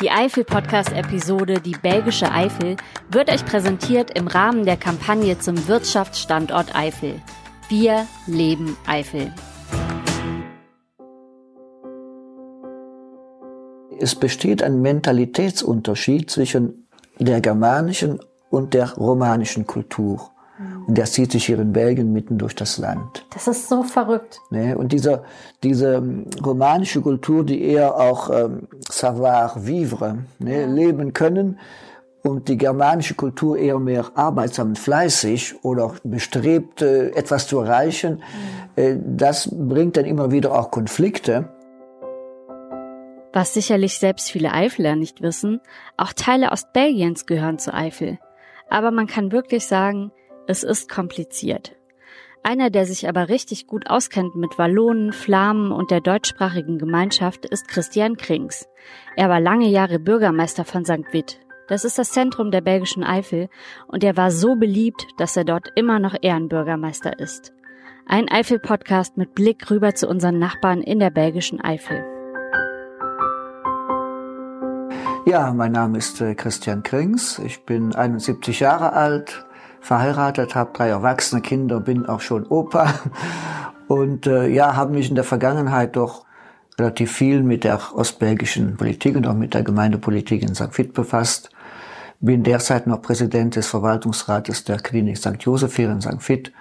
Die 0.00 0.12
Eifel-Podcast-Episode 0.12 1.60
Die 1.60 1.72
belgische 1.72 2.30
Eifel 2.30 2.76
wird 3.10 3.32
euch 3.32 3.44
präsentiert 3.44 4.16
im 4.16 4.28
Rahmen 4.28 4.64
der 4.64 4.76
Kampagne 4.76 5.40
zum 5.40 5.66
Wirtschaftsstandort 5.66 6.76
Eifel. 6.76 7.20
Wir 7.68 8.06
leben 8.28 8.76
Eifel. 8.86 9.32
Es 13.98 14.14
besteht 14.14 14.62
ein 14.62 14.80
Mentalitätsunterschied 14.82 16.30
zwischen 16.30 16.86
der 17.18 17.40
germanischen 17.40 18.20
und 18.50 18.74
der 18.74 18.92
romanischen 18.92 19.66
Kultur. 19.66 20.30
Und 20.86 20.98
der 20.98 21.04
zieht 21.04 21.32
sich 21.32 21.46
hier 21.46 21.58
in 21.58 21.72
Belgien 21.72 22.12
mitten 22.12 22.38
durch 22.38 22.54
das 22.54 22.78
Land. 22.78 23.24
Das 23.32 23.46
ist 23.46 23.68
so 23.68 23.82
verrückt. 23.82 24.40
Ne? 24.50 24.76
Und 24.76 24.92
dieser, 24.92 25.22
diese 25.62 25.94
ähm, 25.94 26.26
romanische 26.44 27.00
Kultur, 27.00 27.44
die 27.44 27.62
eher 27.62 27.96
auch 27.96 28.30
ähm, 28.30 28.66
savoir-vivre, 28.88 30.18
ne? 30.40 30.66
leben 30.66 31.12
können, 31.12 31.58
und 32.22 32.48
die 32.48 32.56
germanische 32.56 33.14
Kultur 33.14 33.56
eher 33.56 33.78
mehr 33.78 34.10
arbeitsam 34.14 34.68
und 34.68 34.78
fleißig 34.78 35.64
oder 35.64 35.94
bestrebt, 36.04 36.82
äh, 36.82 37.10
etwas 37.10 37.46
zu 37.46 37.60
erreichen, 37.60 38.22
mhm. 38.76 38.82
äh, 38.82 38.96
das 39.00 39.48
bringt 39.50 39.96
dann 39.96 40.04
immer 40.04 40.30
wieder 40.30 40.58
auch 40.58 40.70
Konflikte. 40.70 41.48
Was 43.32 43.54
sicherlich 43.54 43.98
selbst 43.98 44.30
viele 44.30 44.52
Eifeler 44.52 44.96
nicht 44.96 45.22
wissen, 45.22 45.60
auch 45.96 46.12
Teile 46.12 46.50
Ostbelgiens 46.50 47.26
gehören 47.26 47.58
zu 47.58 47.72
Eifel. 47.72 48.18
Aber 48.68 48.90
man 48.90 49.06
kann 49.06 49.32
wirklich 49.32 49.66
sagen, 49.66 50.10
es 50.48 50.62
ist 50.62 50.88
kompliziert. 50.88 51.76
Einer, 52.42 52.70
der 52.70 52.86
sich 52.86 53.06
aber 53.06 53.28
richtig 53.28 53.66
gut 53.66 53.90
auskennt 53.90 54.34
mit 54.34 54.58
Wallonen, 54.58 55.12
Flamen 55.12 55.70
und 55.70 55.90
der 55.90 56.00
deutschsprachigen 56.00 56.78
Gemeinschaft, 56.78 57.44
ist 57.44 57.68
Christian 57.68 58.16
Krings. 58.16 58.66
Er 59.14 59.28
war 59.28 59.40
lange 59.40 59.68
Jahre 59.68 59.98
Bürgermeister 59.98 60.64
von 60.64 60.86
St. 60.86 61.12
Witt. 61.12 61.38
Das 61.68 61.84
ist 61.84 61.98
das 61.98 62.12
Zentrum 62.12 62.50
der 62.50 62.62
belgischen 62.62 63.04
Eifel 63.04 63.50
und 63.88 64.02
er 64.02 64.16
war 64.16 64.30
so 64.30 64.56
beliebt, 64.56 65.06
dass 65.18 65.36
er 65.36 65.44
dort 65.44 65.68
immer 65.74 65.98
noch 65.98 66.14
Ehrenbürgermeister 66.18 67.18
ist. 67.18 67.52
Ein 68.06 68.30
Eifel-Podcast 68.30 69.18
mit 69.18 69.34
Blick 69.34 69.70
rüber 69.70 69.94
zu 69.94 70.08
unseren 70.08 70.38
Nachbarn 70.38 70.80
in 70.80 70.98
der 70.98 71.10
belgischen 71.10 71.60
Eifel. 71.60 72.02
Ja, 75.26 75.52
mein 75.52 75.72
Name 75.72 75.98
ist 75.98 76.22
äh, 76.22 76.34
Christian 76.34 76.82
Krings. 76.82 77.38
Ich 77.38 77.66
bin 77.66 77.94
71 77.94 78.60
Jahre 78.60 78.94
alt, 78.94 79.44
verheiratet, 79.80 80.54
habe 80.54 80.70
drei 80.72 80.88
erwachsene 80.88 81.40
Kinder, 81.40 81.80
bin 81.80 82.06
auch 82.06 82.20
schon 82.20 82.46
Opa 82.46 82.94
und 83.88 84.26
äh, 84.26 84.48
ja, 84.48 84.76
habe 84.76 84.92
mich 84.92 85.08
in 85.08 85.14
der 85.14 85.24
Vergangenheit 85.24 85.96
doch 85.96 86.24
relativ 86.78 87.12
viel 87.12 87.42
mit 87.42 87.64
der 87.64 87.80
ostbelgischen 87.94 88.76
Politik 88.76 89.16
und 89.16 89.26
auch 89.26 89.34
mit 89.34 89.54
der 89.54 89.62
Gemeindepolitik 89.62 90.42
in 90.42 90.54
St. 90.54 90.76
Vith 90.76 90.92
befasst. 90.92 91.50
Bin 92.20 92.42
derzeit 92.42 92.86
noch 92.86 93.02
Präsident 93.02 93.56
des 93.56 93.66
Verwaltungsrates 93.68 94.64
der 94.64 94.78
Klinik 94.78 95.18
St. 95.18 95.36
Joseph 95.40 95.76
hier 95.76 95.90
in 95.90 96.00
St. 96.00 96.28
Vith 96.28 96.52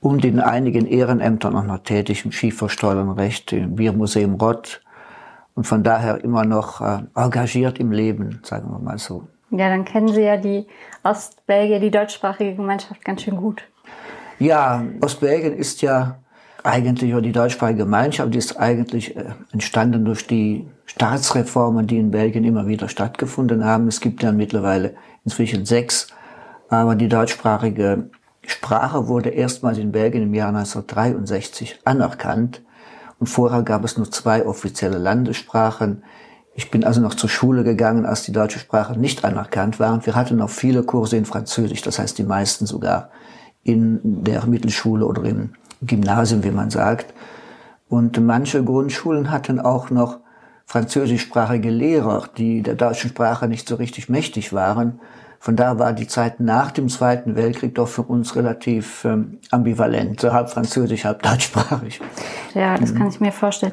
und 0.00 0.24
in 0.24 0.40
einigen 0.40 0.86
Ehrenämtern 0.86 1.56
auch 1.56 1.64
noch 1.64 1.82
tätig 1.82 2.24
im 2.24 2.32
Skiversteuernrecht, 2.32 3.52
im 3.52 3.76
Biermuseum 3.76 4.34
Rott 4.34 4.82
und 5.54 5.64
von 5.64 5.82
daher 5.82 6.24
immer 6.24 6.44
noch 6.44 6.80
äh, 6.80 7.02
engagiert 7.14 7.78
im 7.78 7.92
Leben, 7.92 8.40
sagen 8.42 8.70
wir 8.70 8.78
mal 8.78 8.98
so. 8.98 9.28
Ja, 9.50 9.68
dann 9.68 9.84
kennen 9.84 10.08
Sie 10.08 10.22
ja 10.22 10.36
die 10.36 10.66
Ostbelgier, 11.02 11.80
die 11.80 11.90
deutschsprachige 11.90 12.54
Gemeinschaft 12.54 13.04
ganz 13.04 13.22
schön 13.22 13.36
gut. 13.36 13.62
Ja, 14.38 14.84
Ostbelgien 15.00 15.56
ist 15.56 15.82
ja 15.82 16.18
eigentlich, 16.62 17.12
oder 17.12 17.22
die 17.22 17.32
deutschsprachige 17.32 17.84
Gemeinschaft, 17.84 18.34
ist 18.34 18.58
eigentlich 18.58 19.16
äh, 19.16 19.24
entstanden 19.52 20.04
durch 20.04 20.26
die 20.26 20.68
Staatsreformen, 20.86 21.86
die 21.86 21.98
in 21.98 22.10
Belgien 22.10 22.44
immer 22.44 22.66
wieder 22.66 22.88
stattgefunden 22.88 23.64
haben. 23.64 23.88
Es 23.88 24.00
gibt 24.00 24.22
ja 24.22 24.32
mittlerweile 24.32 24.94
inzwischen 25.24 25.66
sechs, 25.66 26.08
aber 26.68 26.94
die 26.94 27.08
deutschsprachige 27.08 28.10
Sprache 28.46 29.08
wurde 29.08 29.30
erstmals 29.30 29.78
in 29.78 29.92
Belgien 29.92 30.24
im 30.24 30.34
Jahr 30.34 30.48
1963 30.48 31.80
anerkannt. 31.84 32.62
Und 33.18 33.26
vorher 33.26 33.62
gab 33.62 33.84
es 33.84 33.96
nur 33.96 34.10
zwei 34.10 34.46
offizielle 34.46 34.98
Landessprachen, 34.98 36.02
ich 36.60 36.70
bin 36.70 36.84
also 36.84 37.00
noch 37.00 37.14
zur 37.14 37.30
Schule 37.30 37.64
gegangen, 37.64 38.04
als 38.04 38.24
die 38.24 38.32
deutsche 38.32 38.58
Sprache 38.58 38.98
nicht 38.98 39.24
anerkannt 39.24 39.80
war. 39.80 39.94
Und 39.94 40.04
wir 40.04 40.14
hatten 40.14 40.36
noch 40.36 40.50
viele 40.50 40.82
Kurse 40.82 41.16
in 41.16 41.24
Französisch, 41.24 41.80
das 41.80 41.98
heißt 41.98 42.18
die 42.18 42.22
meisten 42.22 42.66
sogar 42.66 43.08
in 43.62 43.98
der 44.02 44.44
Mittelschule 44.44 45.06
oder 45.06 45.24
im 45.24 45.54
Gymnasium, 45.80 46.44
wie 46.44 46.50
man 46.50 46.68
sagt. 46.68 47.14
Und 47.88 48.20
manche 48.20 48.62
Grundschulen 48.62 49.30
hatten 49.30 49.58
auch 49.58 49.88
noch 49.88 50.18
französischsprachige 50.66 51.70
Lehrer, 51.70 52.28
die 52.36 52.62
der 52.62 52.74
deutschen 52.74 53.08
Sprache 53.08 53.48
nicht 53.48 53.66
so 53.66 53.76
richtig 53.76 54.10
mächtig 54.10 54.52
waren. 54.52 55.00
Von 55.42 55.56
da 55.56 55.78
war 55.78 55.94
die 55.94 56.06
Zeit 56.06 56.40
nach 56.40 56.70
dem 56.70 56.90
Zweiten 56.90 57.36
Weltkrieg 57.36 57.74
doch 57.74 57.88
für 57.88 58.02
uns 58.02 58.36
relativ 58.36 59.06
ähm, 59.06 59.38
ambivalent, 59.50 60.20
so 60.20 60.34
halb 60.34 60.50
französisch, 60.50 61.06
halb 61.06 61.22
deutschsprachig. 61.22 62.02
Ja, 62.52 62.76
das 62.76 62.92
mhm. 62.92 62.98
kann 62.98 63.08
ich 63.08 63.20
mir 63.20 63.32
vorstellen. 63.32 63.72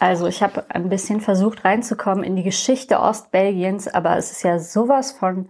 Also 0.00 0.26
ich 0.26 0.42
habe 0.42 0.64
ein 0.70 0.88
bisschen 0.88 1.20
versucht 1.20 1.64
reinzukommen 1.64 2.24
in 2.24 2.34
die 2.34 2.42
Geschichte 2.42 3.00
Ostbelgiens, 3.00 3.86
aber 3.86 4.16
es 4.16 4.30
ist 4.32 4.42
ja 4.42 4.58
sowas 4.58 5.12
von 5.12 5.46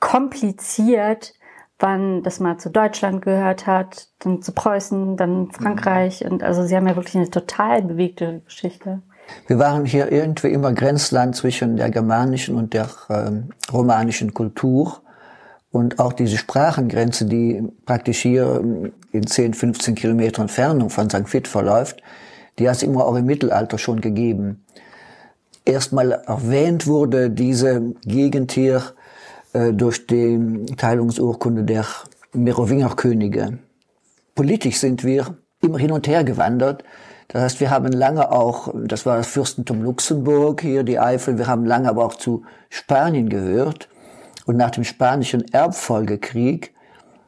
kompliziert, 0.00 1.34
wann 1.78 2.22
das 2.22 2.40
mal 2.40 2.56
zu 2.56 2.70
Deutschland 2.70 3.20
gehört 3.20 3.66
hat, 3.66 4.08
dann 4.20 4.40
zu 4.40 4.52
Preußen, 4.52 5.18
dann 5.18 5.50
Frankreich 5.52 6.24
und 6.24 6.42
also 6.42 6.64
sie 6.64 6.74
haben 6.74 6.88
ja 6.88 6.96
wirklich 6.96 7.16
eine 7.16 7.28
total 7.28 7.82
bewegte 7.82 8.40
Geschichte. 8.46 9.02
Wir 9.46 9.58
waren 9.58 9.84
hier 9.84 10.10
irgendwie 10.10 10.48
immer 10.48 10.72
Grenzland 10.72 11.36
zwischen 11.36 11.76
der 11.76 11.90
germanischen 11.90 12.56
und 12.56 12.72
der 12.72 12.88
ähm, 13.10 13.50
romanischen 13.70 14.32
Kultur 14.32 15.02
und 15.70 16.00
auch 16.00 16.14
diese 16.14 16.38
Sprachengrenze, 16.38 17.26
die 17.26 17.62
praktisch 17.84 18.20
hier 18.20 18.60
ähm, 18.62 18.92
in 19.12 19.26
10, 19.26 19.52
15 19.52 19.94
Kilometer 19.94 20.40
Entfernung 20.40 20.88
von 20.88 21.10
St. 21.10 21.32
Vith 21.32 21.48
verläuft, 21.48 22.02
die 22.58 22.68
hat 22.68 22.76
es 22.76 22.82
immer 22.82 23.06
auch 23.06 23.16
im 23.16 23.26
Mittelalter 23.26 23.78
schon 23.78 24.00
gegeben. 24.00 24.64
Erstmal 25.64 26.12
erwähnt 26.12 26.86
wurde 26.86 27.30
diese 27.30 27.94
Gegend 28.04 28.52
hier 28.52 28.82
äh, 29.52 29.72
durch 29.72 30.06
die 30.06 30.66
Teilungsurkunde 30.76 31.64
der 31.64 31.84
Merowingerkönige. 32.32 33.58
Politisch 34.34 34.78
sind 34.78 35.04
wir 35.04 35.36
immer 35.60 35.78
hin 35.78 35.92
und 35.92 36.06
her 36.06 36.24
gewandert. 36.24 36.84
Das 37.28 37.42
heißt, 37.42 37.60
wir 37.60 37.70
haben 37.70 37.92
lange 37.92 38.32
auch, 38.32 38.74
das 38.74 39.06
war 39.06 39.16
das 39.16 39.28
Fürstentum 39.28 39.82
Luxemburg, 39.82 40.62
hier 40.62 40.82
die 40.82 40.98
Eifel, 40.98 41.38
wir 41.38 41.46
haben 41.46 41.64
lange 41.64 41.88
aber 41.88 42.04
auch 42.04 42.14
zu 42.14 42.42
Spanien 42.68 43.28
gehört. 43.28 43.88
Und 44.46 44.56
nach 44.56 44.70
dem 44.70 44.84
spanischen 44.84 45.44
Erbfolgekrieg 45.52 46.74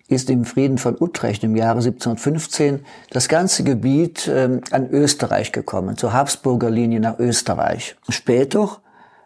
ist 0.08 0.30
im 0.30 0.44
Frieden 0.44 0.78
von 0.78 0.96
Utrecht 1.00 1.44
im 1.44 1.56
Jahre 1.56 1.78
1715 1.78 2.80
das 3.10 3.28
ganze 3.28 3.64
Gebiet 3.64 4.30
ähm, 4.32 4.60
an 4.70 4.90
Österreich 4.90 5.52
gekommen, 5.52 5.96
zur 5.96 6.12
Habsburger 6.12 6.70
Linie 6.70 7.00
nach 7.00 7.18
Österreich. 7.18 7.96
Später, 8.08 8.78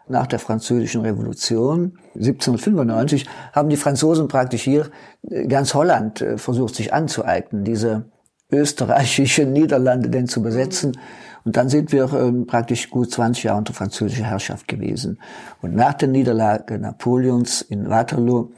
nach 0.07 0.27
der 0.27 0.39
Französischen 0.39 1.01
Revolution 1.01 1.97
1795, 2.15 3.27
haben 3.53 3.69
die 3.69 3.77
Franzosen 3.77 4.27
praktisch 4.27 4.63
hier 4.63 4.89
äh, 5.29 5.47
ganz 5.47 5.73
Holland 5.73 6.21
äh, 6.21 6.37
versucht, 6.37 6.75
sich 6.75 6.93
anzueignen, 6.93 7.63
diese 7.63 8.05
österreichischen 8.51 9.51
Niederlande 9.53 10.09
denn 10.09 10.27
zu 10.27 10.41
besetzen. 10.41 10.97
Und 11.43 11.55
dann 11.55 11.69
sind 11.69 11.91
wir 11.91 12.11
ähm, 12.13 12.45
praktisch 12.45 12.89
gut 12.89 13.11
20 13.11 13.45
Jahre 13.45 13.59
unter 13.59 13.73
französischer 13.73 14.25
Herrschaft 14.25 14.67
gewesen. 14.67 15.19
Und 15.61 15.75
nach 15.75 15.93
der 15.93 16.09
Niederlage 16.09 16.77
Napoleons 16.77 17.61
in 17.61 17.89
Waterloo 17.89 18.51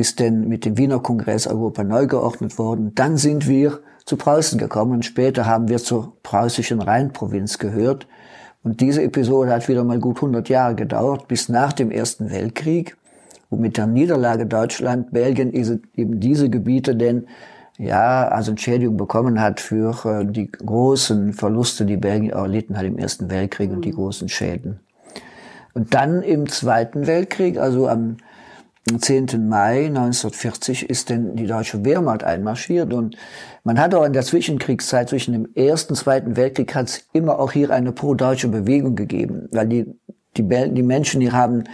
ist 0.00 0.18
denn 0.18 0.48
mit 0.48 0.64
dem 0.64 0.78
Wiener 0.78 0.98
Kongress 0.98 1.46
Europa 1.46 1.84
neu 1.84 2.06
geordnet 2.06 2.58
worden. 2.58 2.92
Dann 2.94 3.16
sind 3.16 3.46
wir 3.46 3.80
zu 4.04 4.16
Preußen 4.16 4.58
gekommen 4.58 4.92
und 4.92 5.04
später 5.04 5.46
haben 5.46 5.68
wir 5.68 5.78
zur 5.78 6.14
preußischen 6.22 6.80
Rheinprovinz 6.80 7.58
gehört. 7.58 8.06
Und 8.62 8.80
diese 8.80 9.02
Episode 9.02 9.52
hat 9.52 9.68
wieder 9.68 9.84
mal 9.84 10.00
gut 10.00 10.16
100 10.16 10.48
Jahre 10.48 10.74
gedauert, 10.74 11.28
bis 11.28 11.48
nach 11.48 11.72
dem 11.72 11.90
Ersten 11.90 12.30
Weltkrieg, 12.30 12.96
wo 13.50 13.56
mit 13.56 13.76
der 13.76 13.86
Niederlage 13.86 14.46
Deutschland 14.46 15.12
Belgien 15.12 15.52
eben 15.52 16.20
diese 16.20 16.50
Gebiete 16.50 16.96
denn 16.96 17.26
ja, 17.78 18.28
also 18.28 18.50
Entschädigung 18.50 18.98
bekommen 18.98 19.40
hat 19.40 19.58
für 19.58 19.94
äh, 20.04 20.26
die 20.26 20.50
großen 20.52 21.32
Verluste, 21.32 21.86
die 21.86 21.96
Belgien 21.96 22.30
erlitten 22.30 22.76
hat 22.76 22.84
im 22.84 22.98
Ersten 22.98 23.30
Weltkrieg 23.30 23.70
und 23.70 23.86
die 23.86 23.92
großen 23.92 24.28
Schäden. 24.28 24.80
Und 25.72 25.94
dann 25.94 26.22
im 26.22 26.46
Zweiten 26.48 27.06
Weltkrieg, 27.06 27.58
also 27.58 27.88
am 27.88 28.18
am 28.90 29.00
10. 29.00 29.48
Mai 29.48 29.86
1940 29.86 30.90
ist 30.90 31.10
denn 31.10 31.36
die 31.36 31.46
deutsche 31.46 31.84
Wehrmacht 31.84 32.24
einmarschiert 32.24 32.92
und 32.92 33.16
man 33.64 33.78
hat 33.78 33.94
auch 33.94 34.04
in 34.04 34.12
der 34.12 34.22
Zwischenkriegszeit 34.22 35.08
zwischen 35.08 35.32
dem 35.32 35.48
Ersten 35.54 35.92
und 35.92 35.96
Zweiten 35.96 36.36
Weltkrieg 36.36 36.74
hat 36.74 36.88
es 36.88 37.08
immer 37.12 37.38
auch 37.38 37.52
hier 37.52 37.70
eine 37.70 37.92
pro-deutsche 37.92 38.48
Bewegung 38.48 38.96
gegeben, 38.96 39.48
weil 39.52 39.68
die, 39.68 39.86
die, 40.36 40.42
die 40.42 40.82
Menschen 40.82 41.20
hier 41.20 41.32
haben 41.32 41.64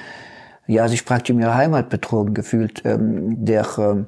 ja 0.66 0.88
sich 0.88 1.04
praktisch 1.04 1.34
in 1.34 1.40
ihrer 1.40 1.54
Heimat 1.54 1.88
betrogen 1.88 2.34
gefühlt. 2.34 2.82
Ähm, 2.84 3.44
der, 3.44 3.62
äh, 3.78 4.04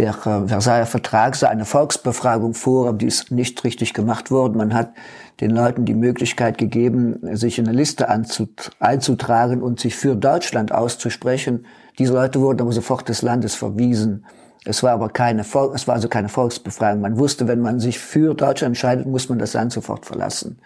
der 0.00 0.14
Versailler 0.14 0.86
Vertrag 0.86 1.36
sah 1.36 1.48
eine 1.48 1.66
Volksbefragung 1.66 2.54
vor, 2.54 2.88
aber 2.88 2.96
die 2.96 3.06
ist 3.06 3.30
nicht 3.30 3.62
richtig 3.64 3.92
gemacht 3.92 4.30
worden. 4.30 4.56
Man 4.56 4.72
hat 4.72 4.94
den 5.40 5.50
Leuten 5.50 5.84
die 5.84 5.94
Möglichkeit 5.94 6.56
gegeben, 6.56 7.18
sich 7.36 7.58
in 7.58 7.68
eine 7.68 7.76
Liste 7.76 8.08
einzutragen 8.08 9.62
und 9.62 9.78
sich 9.78 9.94
für 9.94 10.16
Deutschland 10.16 10.72
auszusprechen. 10.72 11.66
Diese 11.98 12.14
Leute 12.14 12.40
wurden 12.40 12.62
aber 12.62 12.72
sofort 12.72 13.08
des 13.10 13.20
Landes 13.20 13.54
verwiesen. 13.54 14.24
Es 14.64 14.82
war 14.82 14.92
aber 14.92 15.10
keine, 15.10 15.44
Vol 15.44 15.72
es 15.74 15.86
war 15.86 15.96
also 15.96 16.08
keine 16.08 16.30
Volksbefragung. 16.30 17.02
Man 17.02 17.18
wusste, 17.18 17.46
wenn 17.46 17.60
man 17.60 17.78
sich 17.78 17.98
für 17.98 18.34
Deutschland 18.34 18.70
entscheidet, 18.70 19.06
muss 19.06 19.28
man 19.28 19.38
das 19.38 19.52
Land 19.52 19.72
sofort 19.72 20.06
verlassen. 20.06 20.58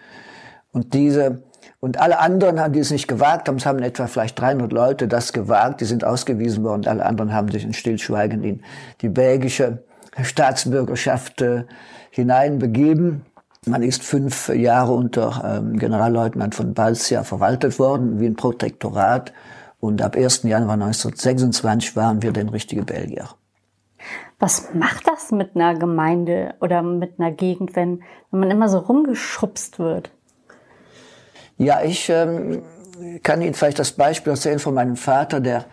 Und 0.71 0.93
diese, 0.93 1.43
und 1.79 1.99
alle 1.99 2.19
anderen 2.19 2.59
haben 2.59 2.73
die 2.73 2.79
es 2.79 2.91
nicht 2.91 3.07
gewagt 3.07 3.47
haben. 3.47 3.57
Es 3.57 3.65
haben 3.65 3.79
etwa 3.79 4.07
vielleicht 4.07 4.39
300 4.39 4.71
Leute 4.71 5.07
das 5.07 5.33
gewagt. 5.33 5.81
Die 5.81 5.85
sind 5.85 6.03
ausgewiesen 6.03 6.63
worden. 6.63 6.87
Alle 6.87 7.05
anderen 7.05 7.33
haben 7.33 7.49
sich 7.51 7.63
in 7.63 7.73
Stillschweigen 7.73 8.43
in 8.43 8.63
die 9.01 9.09
belgische 9.09 9.83
Staatsbürgerschaft 10.21 11.41
äh, 11.41 11.65
hineinbegeben. 12.09 13.25
Man 13.67 13.83
ist 13.83 14.03
fünf 14.03 14.49
Jahre 14.49 14.93
unter 14.93 15.59
ähm, 15.59 15.77
Generalleutnant 15.77 16.55
von 16.55 16.73
Balzia 16.73 17.23
verwaltet 17.23 17.79
worden, 17.79 18.19
wie 18.19 18.27
ein 18.27 18.35
Protektorat. 18.35 19.33
Und 19.79 20.01
ab 20.01 20.15
1. 20.15 20.43
Januar 20.43 20.73
1926 20.73 21.95
waren 21.95 22.21
wir 22.21 22.31
den 22.31 22.49
richtige 22.49 22.83
Belgier. 22.83 23.29
Was 24.39 24.73
macht 24.73 25.07
das 25.07 25.31
mit 25.31 25.55
einer 25.55 25.77
Gemeinde 25.77 26.55
oder 26.61 26.81
mit 26.81 27.19
einer 27.19 27.31
Gegend, 27.31 27.75
wenn, 27.75 28.03
wenn 28.31 28.39
man 28.39 28.51
immer 28.51 28.69
so 28.69 28.79
rumgeschubst 28.79 29.79
wird? 29.79 30.11
Ja, 31.57 31.83
ich 31.83 32.09
ähm, 32.09 32.61
kann 33.23 33.41
Ihnen 33.41 33.53
vielleicht 33.53 33.79
das 33.79 33.91
Beispiel 33.91 34.31
erzählen 34.31 34.59
von 34.59 34.73
meinem 34.73 34.97
Vater, 34.97 35.39
der 35.39 35.65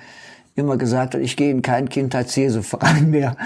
immer 0.55 0.77
gesagt 0.77 1.15
hat, 1.15 1.21
ich 1.21 1.37
gehe 1.37 1.51
in 1.51 1.63
keinen 1.63 1.89
Kindheits-Jesu-Verein 1.89 3.11
mehr, 3.11 3.37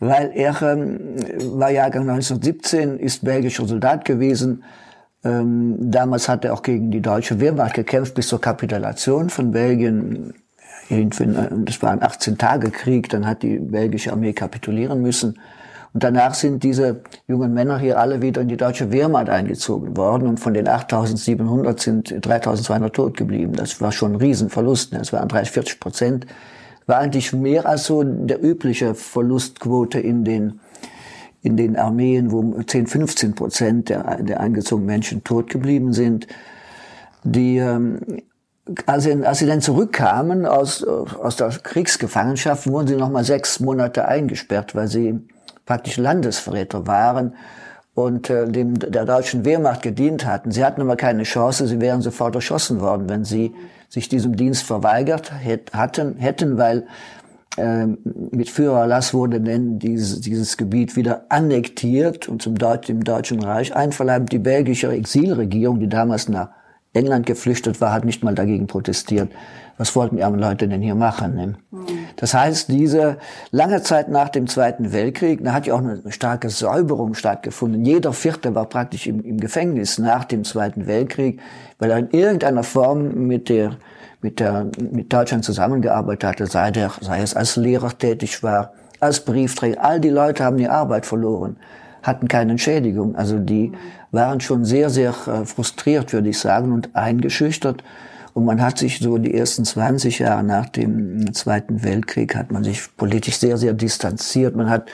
weil 0.00 0.32
er 0.34 0.60
ähm, 0.62 1.16
war 1.58 1.70
Jahrgang 1.70 2.08
1917, 2.08 2.98
ist 2.98 3.24
belgischer 3.24 3.66
Soldat 3.66 4.04
gewesen. 4.04 4.64
Ähm, 5.24 5.76
damals 5.80 6.28
hat 6.28 6.44
er 6.44 6.54
auch 6.54 6.62
gegen 6.62 6.90
die 6.90 7.00
deutsche 7.00 7.40
Wehrmacht 7.40 7.74
gekämpft 7.74 8.14
bis 8.14 8.28
zur 8.28 8.40
Kapitulation 8.40 9.28
von 9.28 9.50
Belgien. 9.50 10.34
Das 10.88 11.82
war 11.82 11.90
ein 11.90 12.00
18-Tage-Krieg, 12.00 13.08
dann 13.08 13.26
hat 13.26 13.42
die 13.42 13.58
belgische 13.58 14.12
Armee 14.12 14.32
kapitulieren 14.32 15.02
müssen. 15.02 15.40
Und 15.92 16.04
danach 16.04 16.34
sind 16.34 16.62
diese 16.62 17.00
jungen 17.26 17.54
Männer 17.54 17.78
hier 17.78 17.98
alle 17.98 18.22
wieder 18.22 18.42
in 18.42 18.48
die 18.48 18.56
deutsche 18.56 18.92
Wehrmacht 18.92 19.28
eingezogen 19.28 19.96
worden. 19.96 20.28
Und 20.28 20.40
von 20.40 20.54
den 20.54 20.68
8700 20.68 21.80
sind 21.80 22.14
3200 22.20 22.94
tot 22.94 23.16
geblieben. 23.16 23.54
Das 23.54 23.80
war 23.80 23.92
schon 23.92 24.12
ein 24.12 24.16
Riesenverlust. 24.16 24.94
Das 24.94 25.12
waren 25.12 25.28
30, 25.28 25.52
40 25.52 25.80
Prozent. 25.80 26.26
War 26.86 26.98
eigentlich 26.98 27.32
mehr 27.32 27.66
als 27.66 27.84
so 27.84 28.02
der 28.04 28.42
übliche 28.44 28.94
Verlustquote 28.94 29.98
in 29.98 30.24
den, 30.24 30.60
in 31.42 31.56
den 31.56 31.76
Armeen, 31.76 32.30
wo 32.30 32.62
10, 32.62 32.86
15 32.86 33.34
Prozent 33.34 33.88
der, 33.88 34.22
der 34.22 34.40
eingezogenen 34.40 34.86
Menschen 34.86 35.24
tot 35.24 35.50
geblieben 35.50 35.92
sind. 35.92 36.26
Die, 37.24 37.56
ähm, 37.56 38.00
als 38.86 39.04
sie, 39.04 39.24
als 39.24 39.38
sie 39.38 39.46
dann 39.46 39.60
zurückkamen 39.60 40.46
aus, 40.46 40.84
aus 40.84 41.36
der 41.36 41.48
Kriegsgefangenschaft, 41.48 42.68
wurden 42.68 42.88
sie 42.88 42.96
noch 42.96 43.10
mal 43.10 43.24
sechs 43.24 43.60
Monate 43.60 44.06
eingesperrt, 44.06 44.74
weil 44.74 44.88
sie 44.88 45.20
praktisch 45.66 45.96
Landesverräter 45.96 46.86
waren 46.86 47.34
und 47.94 48.30
äh, 48.30 48.46
dem 48.46 48.78
der 48.78 49.04
deutschen 49.04 49.44
Wehrmacht 49.44 49.82
gedient 49.82 50.24
hatten. 50.24 50.50
Sie 50.50 50.64
hatten 50.64 50.80
aber 50.80 50.96
keine 50.96 51.24
Chance, 51.24 51.66
sie 51.66 51.80
wären 51.80 52.02
sofort 52.02 52.34
erschossen 52.34 52.80
worden, 52.80 53.08
wenn 53.08 53.24
sie 53.24 53.52
sich 53.88 54.08
diesem 54.08 54.36
Dienst 54.36 54.64
verweigert 54.64 55.32
hatten, 55.72 56.16
hätten, 56.16 56.58
weil 56.58 56.86
äh, 57.56 57.86
mit 57.86 58.50
Führerlass 58.50 59.12
wurde 59.14 59.40
denn 59.40 59.78
dieses, 59.78 60.20
dieses 60.20 60.56
Gebiet 60.56 60.96
wieder 60.96 61.26
annektiert 61.28 62.28
und 62.28 62.42
zum 62.42 62.56
Deut 62.56 62.88
dem 62.88 63.04
Deutschen 63.04 63.42
Reich 63.42 63.74
einverleibt. 63.74 64.32
Die 64.32 64.38
belgische 64.38 64.90
Exilregierung, 64.90 65.80
die 65.80 65.88
damals 65.88 66.28
nach 66.28 66.50
England 66.92 67.26
geflüchtet 67.26 67.80
war, 67.80 67.92
hat 67.92 68.04
nicht 68.04 68.22
mal 68.22 68.34
dagegen 68.34 68.66
protestiert 68.66 69.30
was 69.78 69.94
wollten 69.94 70.16
die 70.16 70.24
armen 70.24 70.40
Leute 70.40 70.68
denn 70.68 70.80
hier 70.80 70.94
machen? 70.94 71.34
Ne? 71.34 71.54
Mhm. 71.70 71.86
Das 72.16 72.34
heißt, 72.34 72.68
diese 72.68 73.18
lange 73.50 73.82
Zeit 73.82 74.08
nach 74.08 74.30
dem 74.30 74.46
Zweiten 74.46 74.92
Weltkrieg, 74.92 75.44
da 75.44 75.52
hat 75.52 75.66
ja 75.66 75.74
auch 75.74 75.78
eine 75.78 76.00
starke 76.08 76.50
Säuberung 76.50 77.14
stattgefunden. 77.14 77.84
Jeder 77.84 78.12
Vierte 78.12 78.54
war 78.54 78.66
praktisch 78.66 79.06
im, 79.06 79.22
im 79.22 79.38
Gefängnis 79.38 79.98
nach 79.98 80.24
dem 80.24 80.44
Zweiten 80.44 80.86
Weltkrieg, 80.86 81.40
weil 81.78 81.90
er 81.90 81.98
in 81.98 82.10
irgendeiner 82.10 82.62
Form 82.62 83.26
mit 83.26 83.48
der 83.48 83.76
mit 84.22 84.40
der 84.40 84.66
mit 84.78 85.12
Deutschland 85.12 85.44
zusammengearbeitet 85.44 86.24
hatte, 86.24 86.46
sei, 86.46 86.70
der, 86.70 86.90
sei 87.00 87.20
es 87.20 87.36
als 87.36 87.56
Lehrer 87.56 87.96
tätig 87.96 88.42
war, 88.42 88.72
als 88.98 89.20
Briefträger. 89.20 89.84
All 89.84 90.00
die 90.00 90.08
Leute 90.08 90.42
haben 90.42 90.56
die 90.56 90.68
Arbeit 90.68 91.06
verloren, 91.06 91.56
hatten 92.02 92.26
keine 92.26 92.52
Entschädigung. 92.52 93.14
Also 93.14 93.38
die 93.38 93.72
waren 94.10 94.40
schon 94.40 94.64
sehr, 94.64 94.90
sehr 94.90 95.10
äh, 95.10 95.44
frustriert, 95.44 96.12
würde 96.12 96.30
ich 96.30 96.38
sagen, 96.38 96.72
und 96.72 96.96
eingeschüchtert. 96.96 97.84
Und 98.36 98.44
man 98.44 98.60
hat 98.60 98.76
sich 98.76 98.98
so 98.98 99.16
die 99.16 99.32
ersten 99.32 99.64
20 99.64 100.18
Jahre 100.18 100.44
nach 100.44 100.68
dem 100.68 101.32
Zweiten 101.32 101.82
Weltkrieg 101.82 102.36
hat 102.36 102.52
man 102.52 102.64
sich 102.64 102.94
politisch 102.98 103.38
sehr, 103.38 103.56
sehr 103.56 103.72
distanziert. 103.72 104.54
Man 104.54 104.68
hat 104.68 104.90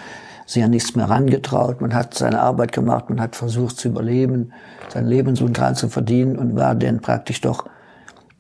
sich 0.46 0.62
an 0.62 0.70
nichts 0.70 0.94
mehr 0.94 1.10
rangetraut. 1.10 1.80
Man 1.80 1.92
hat 1.92 2.14
seine 2.14 2.38
Arbeit 2.38 2.70
gemacht. 2.70 3.10
Man 3.10 3.20
hat 3.20 3.34
versucht 3.34 3.78
zu 3.78 3.88
überleben, 3.88 4.52
seinen 4.90 5.08
Lebensunterhalt 5.08 5.76
zu 5.76 5.88
verdienen 5.88 6.38
und 6.38 6.54
war 6.54 6.76
dann 6.76 7.00
praktisch 7.00 7.40
doch 7.40 7.66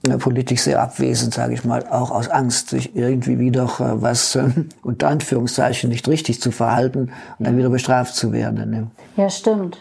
äh, 0.06 0.18
politisch 0.18 0.60
sehr 0.60 0.80
abwesend, 0.80 1.34
sage 1.34 1.54
ich 1.54 1.64
mal, 1.64 1.84
auch 1.88 2.12
aus 2.12 2.28
Angst, 2.28 2.70
sich 2.70 2.94
irgendwie 2.94 3.40
wieder 3.40 3.64
äh, 3.64 4.00
was 4.00 4.36
äh, 4.36 4.50
unter 4.84 5.08
Anführungszeichen 5.08 5.90
nicht 5.90 6.06
richtig 6.06 6.40
zu 6.40 6.52
verhalten 6.52 7.10
und 7.40 7.46
dann 7.48 7.56
wieder 7.56 7.70
bestraft 7.70 8.14
zu 8.14 8.30
werden. 8.30 8.70
Ne? 8.70 8.86
Ja, 9.16 9.28
stimmt. 9.28 9.78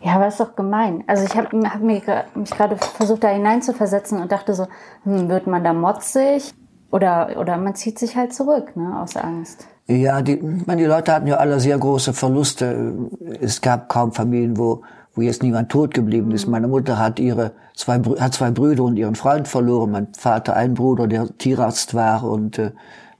Ja, 0.00 0.14
aber 0.14 0.28
ist 0.28 0.40
doch 0.40 0.56
gemein. 0.56 1.04
Also 1.06 1.24
ich 1.24 1.36
habe 1.36 1.48
hab 1.68 1.80
mich 1.80 2.04
gerade 2.04 2.76
versucht, 2.76 3.24
da 3.24 3.28
hineinzuversetzen 3.28 4.20
und 4.20 4.32
dachte 4.32 4.54
so, 4.54 4.66
hm, 5.04 5.28
wird 5.28 5.46
man 5.46 5.64
da 5.64 5.72
motzig? 5.72 6.54
Oder, 6.90 7.36
oder 7.38 7.56
man 7.56 7.74
zieht 7.74 7.98
sich 7.98 8.16
halt 8.16 8.32
zurück, 8.32 8.76
ne, 8.76 9.00
aus 9.00 9.16
Angst. 9.16 9.66
Ja, 9.88 10.22
die, 10.22 10.36
meine, 10.66 10.82
die 10.82 10.88
Leute 10.88 11.12
hatten 11.12 11.26
ja 11.26 11.36
alle 11.36 11.60
sehr 11.60 11.78
große 11.78 12.12
Verluste. 12.12 12.94
Es 13.40 13.60
gab 13.60 13.88
kaum 13.88 14.12
Familien, 14.12 14.56
wo, 14.56 14.82
wo 15.14 15.20
jetzt 15.20 15.42
niemand 15.42 15.70
tot 15.70 15.94
geblieben 15.94 16.30
ist. 16.30 16.46
Mhm. 16.46 16.52
Meine 16.52 16.68
Mutter 16.68 16.98
hat 16.98 17.18
ihre 17.18 17.52
zwei, 17.74 18.00
hat 18.18 18.34
zwei 18.34 18.50
Brüder 18.50 18.84
und 18.84 18.96
ihren 18.96 19.14
Freund 19.14 19.48
verloren. 19.48 19.90
Mein 19.90 20.08
Vater 20.14 20.54
einen 20.54 20.74
Bruder, 20.74 21.06
der 21.06 21.36
Tierarzt 21.38 21.94
war 21.94 22.24
und 22.24 22.58
äh, 22.58 22.72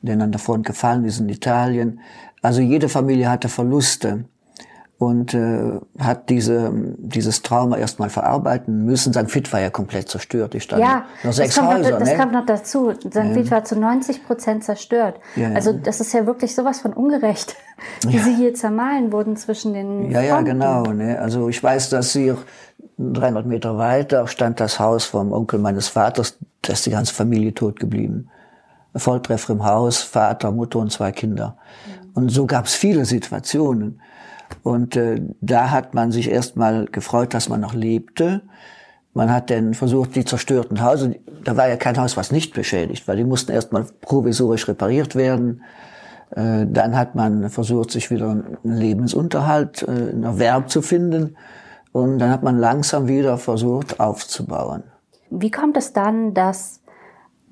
der 0.02 0.16
dann 0.16 0.32
davon 0.32 0.62
gefallen 0.62 1.04
ist 1.04 1.20
in 1.20 1.28
Italien. 1.28 2.00
Also 2.42 2.60
jede 2.60 2.88
Familie 2.88 3.30
hatte 3.30 3.48
Verluste 3.48 4.24
und 4.98 5.34
äh, 5.34 5.78
hat 5.98 6.30
diese, 6.30 6.72
dieses 6.96 7.42
Trauma 7.42 7.76
erstmal 7.76 8.08
verarbeiten 8.08 8.84
müssen. 8.86 9.12
St. 9.12 9.34
Vith 9.34 9.52
war 9.52 9.60
ja 9.60 9.68
komplett 9.68 10.08
zerstört. 10.08 10.54
Ich 10.54 10.62
stand 10.62 10.80
ja, 10.80 11.04
noch 11.22 11.34
sechs 11.34 11.56
das 11.56 11.64
Häuser. 11.66 11.90
Noch, 11.90 11.98
das 11.98 12.08
ne? 12.08 12.16
kommt 12.16 12.32
noch 12.32 12.46
dazu. 12.46 12.92
St. 12.92 13.14
Ja. 13.14 13.50
War 13.50 13.64
zu 13.64 13.78
90 13.78 14.24
Prozent 14.24 14.64
zerstört. 14.64 15.20
Ja, 15.34 15.50
ja. 15.50 15.54
Also 15.54 15.74
das 15.74 16.00
ist 16.00 16.14
ja 16.14 16.26
wirklich 16.26 16.54
sowas 16.54 16.80
von 16.80 16.94
ungerecht, 16.94 17.56
wie 18.06 18.18
sie 18.18 18.34
hier 18.34 18.54
zermahlen 18.54 19.12
wurden 19.12 19.36
zwischen 19.36 19.74
den 19.74 20.10
Ja, 20.10 20.22
ja, 20.22 20.40
genau. 20.40 20.84
Ne? 20.84 21.18
Also 21.20 21.50
ich 21.50 21.62
weiß, 21.62 21.90
dass 21.90 22.14
sie 22.14 22.34
300 22.98 23.44
Meter 23.44 23.76
weiter 23.76 24.26
stand 24.26 24.60
das 24.60 24.80
Haus 24.80 25.04
vom 25.04 25.32
Onkel 25.32 25.58
meines 25.58 25.88
Vaters. 25.88 26.38
Da 26.62 26.72
ist 26.72 26.86
die 26.86 26.90
ganze 26.90 27.12
Familie 27.12 27.52
tot 27.52 27.78
geblieben. 27.78 28.30
Volltreffer 28.94 29.52
im 29.52 29.62
Haus, 29.62 29.98
Vater, 29.98 30.52
Mutter 30.52 30.78
und 30.78 30.90
zwei 30.90 31.12
Kinder. 31.12 31.58
Und 32.14 32.30
so 32.30 32.46
gab 32.46 32.64
es 32.64 32.74
viele 32.74 33.04
Situationen. 33.04 34.00
Und 34.62 34.96
äh, 34.96 35.20
da 35.40 35.70
hat 35.70 35.94
man 35.94 36.12
sich 36.12 36.30
erstmal 36.30 36.86
gefreut, 36.86 37.34
dass 37.34 37.48
man 37.48 37.60
noch 37.60 37.74
lebte. 37.74 38.42
Man 39.14 39.32
hat 39.32 39.50
dann 39.50 39.74
versucht, 39.74 40.14
die 40.14 40.24
zerstörten 40.24 40.82
Häuser, 40.82 41.12
da 41.44 41.56
war 41.56 41.68
ja 41.68 41.76
kein 41.76 41.96
Haus, 41.98 42.16
was 42.16 42.32
nicht 42.32 42.54
beschädigt, 42.54 43.08
weil 43.08 43.16
die 43.16 43.24
mussten 43.24 43.52
erstmal 43.52 43.86
provisorisch 44.02 44.68
repariert 44.68 45.14
werden. 45.14 45.62
Äh, 46.30 46.66
dann 46.68 46.96
hat 46.96 47.14
man 47.14 47.48
versucht, 47.48 47.92
sich 47.92 48.10
wieder 48.10 48.30
einen 48.30 48.58
Lebensunterhalt, 48.62 49.82
äh, 49.82 49.90
einen 49.90 50.24
Erwerb 50.24 50.70
zu 50.70 50.82
finden. 50.82 51.36
Und 51.92 52.18
dann 52.18 52.30
hat 52.30 52.42
man 52.42 52.58
langsam 52.58 53.08
wieder 53.08 53.38
versucht, 53.38 54.00
aufzubauen. 54.00 54.82
Wie 55.30 55.50
kommt 55.50 55.76
es 55.76 55.92
dann, 55.92 56.34
dass 56.34 56.82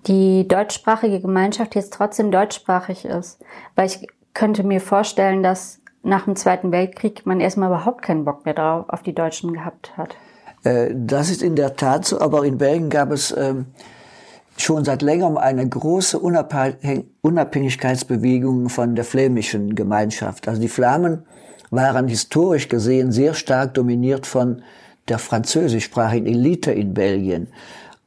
die 0.06 0.46
deutschsprachige 0.46 1.20
Gemeinschaft 1.20 1.74
jetzt 1.74 1.94
trotzdem 1.94 2.30
deutschsprachig 2.30 3.06
ist? 3.06 3.42
Weil 3.74 3.86
ich 3.86 4.06
könnte 4.34 4.64
mir 4.64 4.80
vorstellen, 4.80 5.42
dass 5.42 5.80
nach 6.04 6.24
dem 6.24 6.36
Zweiten 6.36 6.72
Weltkrieg 6.72 7.26
man 7.26 7.40
erstmal 7.40 7.68
überhaupt 7.68 8.02
keinen 8.02 8.24
Bock 8.24 8.44
mehr 8.44 8.54
drauf 8.54 8.86
auf 8.88 9.02
die 9.02 9.14
Deutschen 9.14 9.52
gehabt 9.52 9.96
hat. 9.96 10.16
Äh, 10.64 10.90
das 10.94 11.30
ist 11.30 11.42
in 11.42 11.56
der 11.56 11.76
Tat 11.76 12.04
so, 12.04 12.20
aber 12.20 12.44
in 12.44 12.58
Belgien 12.58 12.90
gab 12.90 13.10
es 13.10 13.34
ähm, 13.36 13.66
schon 14.56 14.84
seit 14.84 15.02
längerem 15.02 15.36
eine 15.36 15.68
große 15.68 16.18
Unabhängigkeitsbewegung 16.18 18.68
von 18.68 18.94
der 18.94 19.04
flämischen 19.04 19.74
Gemeinschaft. 19.74 20.46
Also 20.48 20.60
die 20.60 20.68
Flamen 20.68 21.24
waren 21.70 22.08
historisch 22.08 22.68
gesehen 22.68 23.10
sehr 23.10 23.32
stark 23.34 23.74
dominiert 23.74 24.26
von 24.26 24.62
der 25.08 25.18
französischsprachigen 25.18 26.26
Elite 26.26 26.72
in 26.72 26.94
Belgien. 26.94 27.48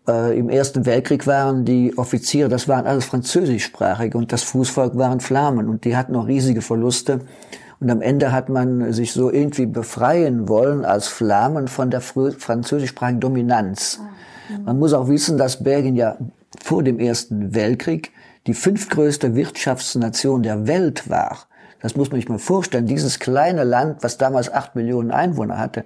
äh, 0.07 0.37
im 0.37 0.49
Ersten 0.49 0.85
Weltkrieg 0.85 1.27
waren 1.27 1.65
die 1.65 1.97
Offiziere, 1.97 2.49
das 2.49 2.67
waren 2.67 2.85
alles 2.85 3.05
französischsprachige 3.05 4.17
und 4.17 4.31
das 4.31 4.43
Fußvolk 4.43 4.97
waren 4.97 5.19
Flamen 5.19 5.67
und 5.67 5.85
die 5.85 5.95
hatten 5.95 6.13
noch 6.13 6.27
riesige 6.27 6.61
Verluste. 6.61 7.21
Und 7.79 7.89
am 7.91 8.01
Ende 8.01 8.31
hat 8.31 8.49
man 8.49 8.91
sich 8.91 9.13
so 9.13 9.31
irgendwie 9.31 9.67
befreien 9.67 10.49
wollen 10.49 10.83
als 10.83 11.07
Flamen 11.07 11.67
von 11.67 11.91
der 11.91 12.01
französischsprachigen 12.01 13.19
Dominanz. 13.19 13.99
Ah, 14.01 14.59
man 14.65 14.79
muss 14.79 14.93
auch 14.93 15.07
wissen, 15.07 15.37
dass 15.37 15.63
Belgien 15.63 15.95
ja 15.95 16.17
vor 16.63 16.83
dem 16.83 16.99
Ersten 16.99 17.53
Weltkrieg 17.53 18.11
die 18.47 18.53
fünftgrößte 18.53 19.35
Wirtschaftsnation 19.35 20.41
der 20.41 20.67
Welt 20.67 21.09
war. 21.09 21.47
Das 21.81 21.95
muss 21.95 22.09
man 22.09 22.19
sich 22.19 22.29
mal 22.29 22.39
vorstellen. 22.39 22.87
Dieses 22.87 23.19
kleine 23.19 23.63
Land, 23.63 24.03
was 24.03 24.17
damals 24.17 24.51
acht 24.51 24.75
Millionen 24.75 25.11
Einwohner 25.11 25.59
hatte, 25.59 25.85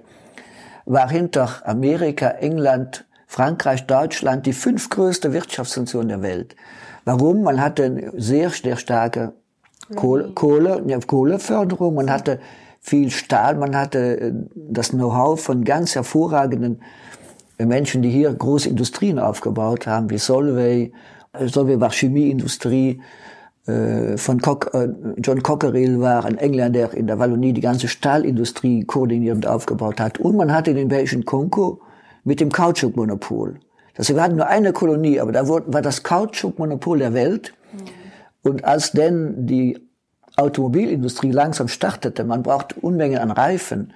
war 0.86 1.10
hinter 1.10 1.60
Amerika, 1.64 2.28
England, 2.28 3.04
Frankreich, 3.26 3.86
Deutschland 3.86 4.46
die 4.46 4.52
fünftgrößte 4.52 5.32
Wirtschaftsnation 5.32 6.08
der 6.08 6.22
Welt. 6.22 6.56
Warum? 7.04 7.42
Man 7.42 7.60
hatte 7.60 8.12
sehr, 8.16 8.50
sehr 8.50 8.76
starke 8.76 9.34
Kohle, 9.94 10.30
Kohle, 10.34 10.82
ja, 10.86 10.98
Kohleförderung, 10.98 11.94
man 11.94 12.10
hatte 12.10 12.38
viel 12.80 13.10
Stahl, 13.10 13.56
man 13.56 13.76
hatte 13.76 14.20
äh, 14.20 14.32
das 14.54 14.90
Know-how 14.90 15.40
von 15.40 15.64
ganz 15.64 15.94
hervorragenden 15.94 16.82
äh, 17.58 17.64
Menschen, 17.64 18.02
die 18.02 18.10
hier 18.10 18.32
große 18.32 18.68
Industrien 18.68 19.18
aufgebaut 19.18 19.86
haben, 19.86 20.10
wie 20.10 20.18
Solvay. 20.18 20.92
Äh, 21.32 21.48
Solvay 21.48 21.80
war 21.80 21.90
Chemieindustrie, 21.90 23.00
von 23.64 24.40
Cock, 24.40 24.72
John 25.18 25.40
Cockerill 25.40 26.00
war 26.00 26.24
ein 26.24 26.36
Engländer, 26.36 26.88
der 26.88 26.94
in 26.94 27.06
der 27.06 27.20
Wallonie 27.20 27.52
die 27.52 27.60
ganze 27.60 27.86
Stahlindustrie 27.86 28.82
koordinierend 28.82 29.46
aufgebaut 29.46 30.00
hat. 30.00 30.18
Und 30.18 30.34
man 30.34 30.52
hatte 30.52 30.74
den 30.74 30.88
belgischen 30.88 31.24
Kongo 31.24 31.80
mit 32.24 32.40
dem 32.40 32.50
Kautschukmonopol. 32.50 33.60
Das 33.94 34.12
war 34.16 34.28
nur 34.28 34.48
eine 34.48 34.72
Kolonie, 34.72 35.20
aber 35.20 35.30
da 35.30 35.46
war 35.48 35.80
das 35.80 36.02
Kautschukmonopol 36.02 36.98
der 36.98 37.14
Welt. 37.14 37.54
Und 38.42 38.64
als 38.64 38.92
denn 38.92 39.46
die 39.46 39.88
Automobilindustrie 40.36 41.30
langsam 41.30 41.68
startete, 41.68 42.24
man 42.24 42.42
brauchte 42.42 42.80
Unmengen 42.80 43.18
an 43.18 43.30
Reifen, 43.30 43.92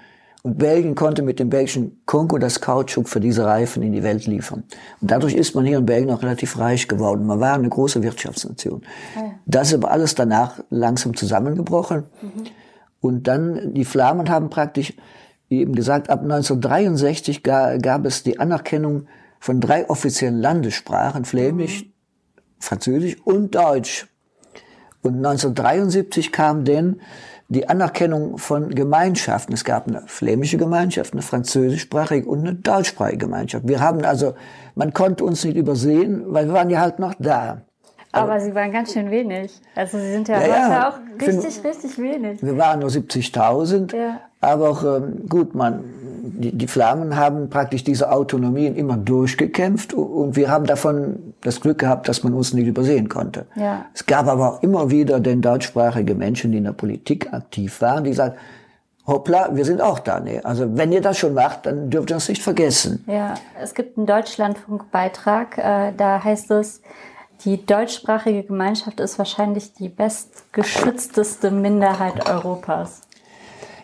und 0.46 0.58
Belgien 0.58 0.94
konnte 0.94 1.22
mit 1.22 1.40
dem 1.40 1.50
belgischen 1.50 2.02
Kongo 2.06 2.38
das 2.38 2.60
Kautschuk 2.60 3.08
für 3.08 3.18
diese 3.18 3.44
Reifen 3.44 3.82
in 3.82 3.92
die 3.92 4.04
Welt 4.04 4.26
liefern. 4.26 4.62
Und 5.00 5.10
dadurch 5.10 5.34
ist 5.34 5.56
man 5.56 5.64
hier 5.64 5.78
in 5.78 5.86
Belgien 5.86 6.08
auch 6.12 6.22
relativ 6.22 6.56
reich 6.60 6.86
geworden. 6.86 7.26
Man 7.26 7.40
war 7.40 7.54
eine 7.54 7.68
große 7.68 8.00
Wirtschaftsnation. 8.04 8.82
Ah. 9.16 9.22
Das 9.44 9.66
ist 9.66 9.74
aber 9.74 9.90
alles 9.90 10.14
danach 10.14 10.60
langsam 10.70 11.16
zusammengebrochen. 11.16 12.04
Mhm. 12.22 12.44
Und 13.00 13.26
dann, 13.26 13.74
die 13.74 13.84
Flamen 13.84 14.30
haben 14.30 14.48
praktisch, 14.48 14.94
wie 15.48 15.62
eben 15.62 15.74
gesagt, 15.74 16.10
ab 16.10 16.22
1963 16.22 17.42
gab 17.42 18.06
es 18.06 18.22
die 18.22 18.38
Anerkennung 18.38 19.08
von 19.40 19.60
drei 19.60 19.90
offiziellen 19.90 20.40
Landessprachen, 20.40 21.24
Flämisch, 21.24 21.86
mhm. 21.86 21.92
Französisch 22.60 23.16
und 23.24 23.52
Deutsch. 23.52 24.06
Und 25.06 25.16
1973 25.18 26.32
kam 26.32 26.64
denn 26.64 27.00
die 27.48 27.68
Anerkennung 27.68 28.38
von 28.38 28.74
Gemeinschaften. 28.74 29.54
Es 29.54 29.64
gab 29.64 29.86
eine 29.86 30.02
flämische 30.06 30.58
Gemeinschaft, 30.58 31.12
eine 31.12 31.22
französischsprachige 31.22 32.28
und 32.28 32.40
eine 32.40 32.54
deutschsprachige 32.54 33.18
Gemeinschaft. 33.18 33.68
Wir 33.68 33.80
haben 33.80 34.04
also, 34.04 34.34
man 34.74 34.92
konnte 34.92 35.24
uns 35.24 35.44
nicht 35.44 35.56
übersehen, 35.56 36.24
weil 36.26 36.46
wir 36.46 36.54
waren 36.54 36.70
ja 36.70 36.80
halt 36.80 36.98
noch 36.98 37.14
da. 37.18 37.62
Aber 38.12 38.40
Sie 38.40 38.54
waren 38.54 38.72
ganz 38.72 38.92
schön 38.94 39.10
wenig. 39.10 39.60
Also 39.74 39.98
Sie 39.98 40.10
sind 40.10 40.28
ja, 40.28 40.38
heute 40.38 40.48
ja, 40.48 40.88
auch 40.88 40.98
richtig, 41.20 41.62
richtig 41.64 41.98
wenig. 41.98 42.42
Wir 42.42 42.56
waren 42.56 42.80
nur 42.80 42.88
70.000. 42.88 43.94
Ja. 43.94 44.20
Aber 44.40 44.70
auch, 44.70 44.82
ähm, 44.82 45.26
gut, 45.28 45.54
man, 45.54 45.84
die, 46.26 46.52
die 46.52 46.66
Flamen 46.66 47.16
haben 47.16 47.50
praktisch 47.50 47.84
diese 47.84 48.10
Autonomien 48.10 48.76
immer 48.76 48.96
durchgekämpft 48.96 49.94
und 49.94 50.36
wir 50.36 50.50
haben 50.50 50.66
davon 50.66 51.34
das 51.42 51.60
Glück 51.60 51.78
gehabt, 51.78 52.08
dass 52.08 52.22
man 52.22 52.34
uns 52.34 52.52
nicht 52.52 52.66
übersehen 52.66 53.08
konnte. 53.08 53.46
Ja. 53.54 53.86
Es 53.94 54.06
gab 54.06 54.26
aber 54.26 54.54
auch 54.54 54.62
immer 54.62 54.90
wieder 54.90 55.20
den 55.20 55.42
deutschsprachige 55.42 56.14
Menschen, 56.14 56.52
die 56.52 56.58
in 56.58 56.64
der 56.64 56.72
Politik 56.72 57.32
aktiv 57.32 57.80
waren, 57.80 58.04
die 58.04 58.12
sagen, 58.12 58.34
hoppla, 59.06 59.50
wir 59.54 59.64
sind 59.64 59.80
auch 59.80 59.98
da. 59.98 60.20
Nee. 60.20 60.40
Also 60.42 60.76
wenn 60.76 60.92
ihr 60.92 61.00
das 61.00 61.18
schon 61.18 61.34
macht, 61.34 61.66
dann 61.66 61.90
dürft 61.90 62.10
ihr 62.10 62.16
uns 62.16 62.28
nicht 62.28 62.42
vergessen. 62.42 63.04
Ja, 63.06 63.34
es 63.60 63.74
gibt 63.74 63.96
einen 63.96 64.06
Deutschlandfunkbeitrag, 64.06 65.58
äh, 65.58 65.92
da 65.96 66.22
heißt 66.22 66.50
es, 66.50 66.82
die 67.44 67.64
deutschsprachige 67.64 68.44
Gemeinschaft 68.44 68.98
ist 68.98 69.18
wahrscheinlich 69.18 69.74
die 69.74 69.88
bestgeschützteste 69.88 71.50
Minderheit 71.50 72.28
Europas. 72.28 73.02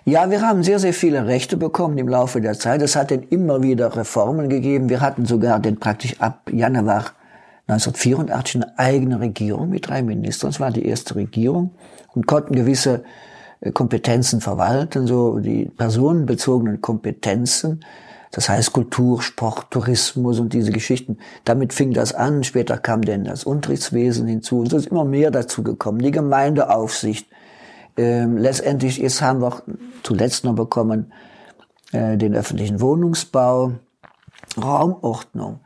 Ja, 0.04 0.28
wir 0.32 0.40
haben 0.40 0.64
sehr, 0.64 0.80
sehr 0.80 0.92
viele 0.92 1.26
Rechte 1.26 1.56
bekommen 1.56 1.96
im 1.96 2.08
Laufe 2.08 2.40
der 2.40 2.58
Zeit. 2.58 2.82
Es 2.82 2.96
hat 2.96 3.12
dann 3.12 3.22
immer 3.22 3.62
wieder 3.62 3.94
Reformen 3.94 4.48
gegeben. 4.48 4.88
Wir 4.88 5.00
hatten 5.00 5.26
sogar 5.26 5.60
den 5.60 5.78
praktisch 5.78 6.20
ab 6.20 6.50
Januar 6.50 7.12
1984 7.68 8.56
eine 8.56 8.78
eigene 8.80 9.20
Regierung 9.20 9.68
mit 9.68 9.86
drei 9.86 10.02
Ministern. 10.02 10.50
Es 10.50 10.58
war 10.58 10.72
die 10.72 10.84
erste 10.84 11.14
Regierung 11.14 11.70
und 12.14 12.26
konnten 12.26 12.56
gewisse 12.56 13.04
äh, 13.60 13.70
Kompetenzen 13.70 14.40
verwalten, 14.40 15.06
so 15.06 15.38
die 15.38 15.66
personenbezogenen 15.66 16.80
Kompetenzen. 16.80 17.84
Das 18.32 18.48
heißt 18.48 18.72
Kultur, 18.72 19.22
Sport, 19.22 19.70
Tourismus 19.70 20.40
und 20.40 20.52
diese 20.52 20.72
Geschichten. 20.72 21.18
Damit 21.44 21.72
fing 21.72 21.92
das 21.92 22.12
an. 22.12 22.42
Später 22.42 22.76
kam 22.76 23.02
dann 23.02 23.22
das 23.22 23.44
Unterrichtswesen 23.44 24.26
hinzu 24.26 24.58
und 24.58 24.70
so 24.70 24.78
ist 24.78 24.88
immer 24.88 25.04
mehr 25.04 25.30
dazu 25.30 25.62
gekommen. 25.62 26.00
Die 26.00 26.10
Gemeindeaufsicht, 26.10 27.28
ähm, 27.96 28.36
letztendlich 28.36 29.00
ist, 29.00 29.22
haben 29.22 29.40
wir 29.40 29.62
zuletzt 30.02 30.44
noch 30.44 30.54
bekommen 30.54 31.12
äh, 31.92 32.16
den 32.16 32.34
öffentlichen 32.34 32.80
Wohnungsbau, 32.80 33.72
Raumordnung. 34.56 35.60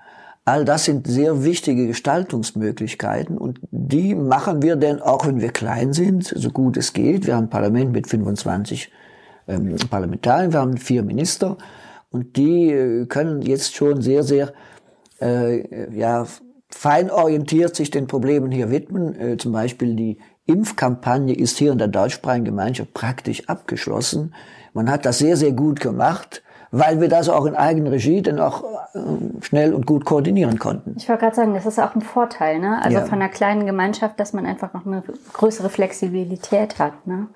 All 0.45 0.65
das 0.65 0.85
sind 0.85 1.09
sehr 1.09 1.43
wichtige 1.43 1.89
Gestaltungsmöglichkeiten 1.89 3.37
und 3.37 3.59
die 3.71 4.15
machen 4.15 4.63
wir 4.63 4.77
denn 4.77 5.01
auch, 5.01 5.27
wenn 5.27 5.41
wir 5.41 5.51
klein 5.51 5.93
sind, 5.93 6.25
so 6.25 6.51
gut 6.51 6.77
es 6.77 6.93
geht. 6.93 7.27
Wir 7.27 7.35
haben 7.35 7.47
ein 7.47 7.51
Parlament 7.51 7.93
mit 7.93 8.07
25 8.07 8.93
ähm, 9.49 9.77
Parlamentariern, 9.91 10.53
wir 10.53 10.61
haben 10.61 10.77
vier 10.77 11.03
Minister 11.03 11.57
und 12.11 12.37
die 12.37 12.71
äh, 12.71 13.07
können 13.07 13.43
jetzt 13.43 13.75
schon 13.75 14.03
sehr, 14.03 14.23
sehr 14.23 14.53
äh, 15.21 15.97
ja, 15.97 16.27
fein 16.69 17.11
orientiert 17.11 17.75
sich 17.75 17.91
den 17.91 18.07
Problemen 18.07 18.51
hier 18.51 18.71
widmen. 18.71 19.19
Äh, 19.19 19.37
zum 19.37 19.53
Beispiel 19.53 19.95
die 19.97 20.19
Impfkampagne 20.47 21.35
ist 21.35 21.59
hier 21.59 21.73
in 21.73 21.79
der 21.79 21.89
deutschsprachigen 21.89 22.45
Gemeinschaft 22.45 22.95
praktisch 22.95 23.49
abgeschlossen. 23.49 24.35
Man 24.73 24.91
hat 24.91 25.05
das 25.05 25.19
sehr, 25.19 25.37
sehr 25.37 25.53
gut 25.53 25.81
gemacht, 25.81 26.43
weil 26.71 27.01
wir 27.01 27.09
das 27.09 27.29
auch 27.29 27.47
in 27.47 27.55
eigener 27.55 27.91
Regie 27.91 28.23
dann 28.23 28.39
auch 28.39 28.65
äh, 28.95 28.99
schnell 29.43 29.75
und 29.75 29.87
gut 29.87 30.05
koordinieren 30.05 30.59
konnten. 30.59 30.95
Ich 30.97 31.09
wollte 31.09 31.25
gerade 31.25 31.37
sagen, 31.37 31.55
das 31.55 31.67
ist 31.67 31.79
auch 31.81 31.95
ein 31.95 32.03
Vorteil, 32.03 32.59
ne? 32.59 32.81
Also 32.83 32.99
ja. 32.99 33.05
von 33.05 33.21
einer 33.21 33.31
kleinen 33.31 33.67
Gemeinschaft, 33.67 34.21
dass 34.21 34.33
man 34.33 34.47
einfach 34.47 34.73
noch 34.75 34.87
eine 34.87 35.03
größere 35.33 35.69
Flexibilität 35.69 36.79
hat, 36.79 37.07
ne? 37.07 37.29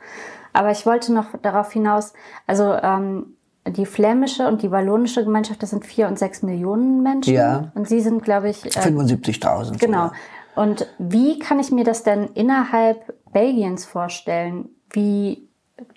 Aber 0.53 0.71
ich 0.71 0.85
wollte 0.85 1.13
noch 1.13 1.27
darauf 1.43 1.73
hinaus, 1.73 2.13
also 2.47 2.75
ähm, 2.75 3.37
die 3.67 3.87
flämische 3.87 4.49
und 4.49 4.63
die 4.63 4.71
wallonische 4.71 5.25
Gemeinschaft, 5.25 5.63
das 5.63 5.71
sind 5.71 5.85
vier 5.85 6.09
und 6.09 6.19
sechs 6.19 6.43
Millionen 6.43 7.03
Menschen. 7.03 7.35
Ja. 7.35 7.71
Und 7.75 7.89
Sie 7.89 8.01
sind, 8.01 8.25
glaube 8.25 8.51
ich. 8.51 8.65
Äh, 8.65 8.81
75.000. 8.81 9.79
Genau. 9.79 10.05
Sogar. 10.05 10.13
Und 10.55 10.87
wie 10.99 11.39
kann 11.39 11.59
ich 11.59 11.71
mir 11.71 11.85
das 11.85 12.03
denn 12.03 12.29
innerhalb 12.35 13.15
Belgiens 13.33 13.85
vorstellen? 13.85 14.69
Wie, 14.91 15.49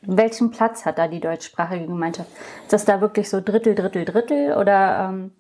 welchen 0.04 0.52
Platz 0.52 0.86
hat 0.86 0.98
da 0.98 1.08
die 1.08 1.20
deutschsprachige 1.20 1.88
Gemeinschaft? 1.88 2.30
Ist 2.64 2.74
das 2.74 2.86
da 2.86 3.02
wirklich 3.02 3.30
so 3.30 3.42
Drittel, 3.42 3.76
Drittel, 3.76 4.06
Drittel 4.06 4.54
oder? 4.54 5.10
Ähm 5.10 5.32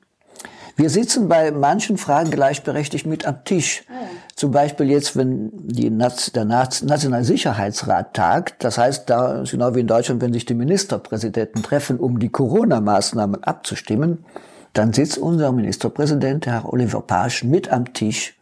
wir 0.75 0.89
sitzen 0.89 1.29
bei 1.29 1.51
manchen 1.51 1.97
Fragen 1.97 2.31
gleichberechtigt 2.31 3.05
mit 3.05 3.27
am 3.27 3.45
Tisch. 3.45 3.83
Ja. 3.87 3.95
Zum 4.35 4.49
Beispiel 4.49 4.89
jetzt, 4.89 5.15
wenn 5.15 5.51
die 5.53 5.91
Naz 5.91 6.31
der 6.31 6.45
Naz 6.45 6.81
Nationale 6.81 7.23
Sicherheitsrat 7.23 8.15
tagt, 8.15 8.63
das 8.63 8.79
heißt, 8.79 9.07
da 9.07 9.43
genau 9.49 9.75
wie 9.75 9.81
in 9.81 9.87
Deutschland, 9.87 10.21
wenn 10.21 10.33
sich 10.33 10.45
die 10.45 10.55
Ministerpräsidenten 10.55 11.61
treffen, 11.61 11.99
um 11.99 12.17
die 12.17 12.29
Corona-Maßnahmen 12.29 13.43
abzustimmen, 13.43 14.25
dann 14.73 14.91
sitzt 14.93 15.19
unser 15.19 15.51
Ministerpräsident, 15.51 16.47
Herr 16.47 16.73
Oliver 16.73 17.01
Pasch, 17.01 17.43
mit 17.43 17.71
am 17.71 17.93
Tisch 17.93 18.35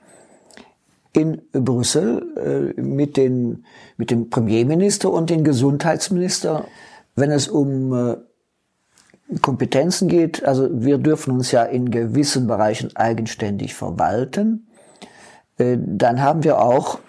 in 1.13 1.41
Brüssel 1.51 2.74
äh, 2.77 2.82
mit, 2.82 3.18
den, 3.18 3.65
mit 3.98 4.12
dem 4.12 4.30
Premierminister 4.30 5.12
und 5.12 5.30
dem 5.30 5.44
Gesundheitsminister, 5.44 6.65
wenn 7.15 7.32
es 7.32 7.48
um 7.48 7.94
äh, 7.94 8.18
Kompetenzen 9.41 10.08
geht. 10.08 10.46
Also 10.46 10.70
wir 10.72 10.98
dürfen 10.98 11.34
uns 11.34 11.51
ja 11.51 11.63
in 11.63 11.91
gewissen 11.91 12.48
Bereichen 12.48 12.96
eigenständig 12.96 13.75
verwalten. 13.75 14.68
Äh, 15.58 15.77
dann 15.80 16.22
haben 16.22 16.44
wir 16.44 16.62
auch 16.62 17.00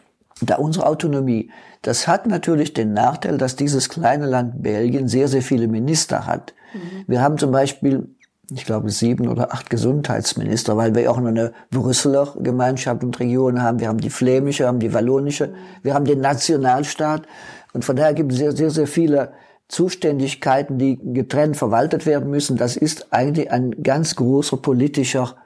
da 0.40 0.56
unsere 0.56 0.86
Autonomie. 0.86 1.50
Das 1.82 2.06
hat 2.08 2.26
natürlich 2.26 2.72
den 2.72 2.92
Nachteil, 2.92 3.38
dass 3.38 3.56
dieses 3.56 3.88
kleine 3.88 4.26
Land 4.26 4.62
Belgien 4.62 5.08
sehr, 5.08 5.28
sehr 5.28 5.42
viele 5.42 5.68
Minister 5.68 6.26
hat. 6.26 6.54
Mhm. 6.74 7.04
Wir 7.06 7.22
haben 7.22 7.38
zum 7.38 7.52
Beispiel 7.52 8.08
ich 8.50 8.64
glaube, 8.64 8.90
sieben 8.90 9.28
oder 9.28 9.52
acht 9.52 9.70
Gesundheitsminister, 9.70 10.76
weil 10.76 10.94
wir 10.94 11.10
auch 11.10 11.18
noch 11.18 11.28
eine 11.28 11.52
Brüsseler 11.70 12.34
Gemeinschaft 12.40 13.04
und 13.04 13.18
Region 13.20 13.62
haben. 13.62 13.80
Wir 13.80 13.88
haben 13.88 14.00
die 14.00 14.10
flämische, 14.10 14.66
haben 14.66 14.80
die 14.80 14.92
wallonische, 14.92 15.54
wir 15.82 15.94
haben 15.94 16.04
den 16.04 16.20
Nationalstaat. 16.20 17.22
Und 17.72 17.84
von 17.84 17.96
daher 17.96 18.14
gibt 18.14 18.32
es 18.32 18.38
sehr, 18.38 18.52
sehr, 18.52 18.70
sehr 18.70 18.86
viele 18.86 19.32
Zuständigkeiten, 19.68 20.76
die 20.76 20.98
getrennt 21.14 21.56
verwaltet 21.56 22.04
werden 22.04 22.28
müssen. 22.30 22.56
Das 22.56 22.76
ist 22.76 23.12
eigentlich 23.12 23.50
ein 23.50 23.82
ganz 23.82 24.16
großer 24.16 24.56
politischer 24.58 25.36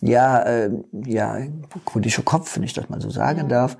ja, 0.00 0.42
äh, 0.42 0.70
ja, 1.04 1.38
politischer 1.84 2.22
Kopf, 2.22 2.56
wenn 2.56 2.62
ich 2.62 2.72
das 2.72 2.88
mal 2.88 3.00
so 3.00 3.10
sagen 3.10 3.48
darf. 3.48 3.76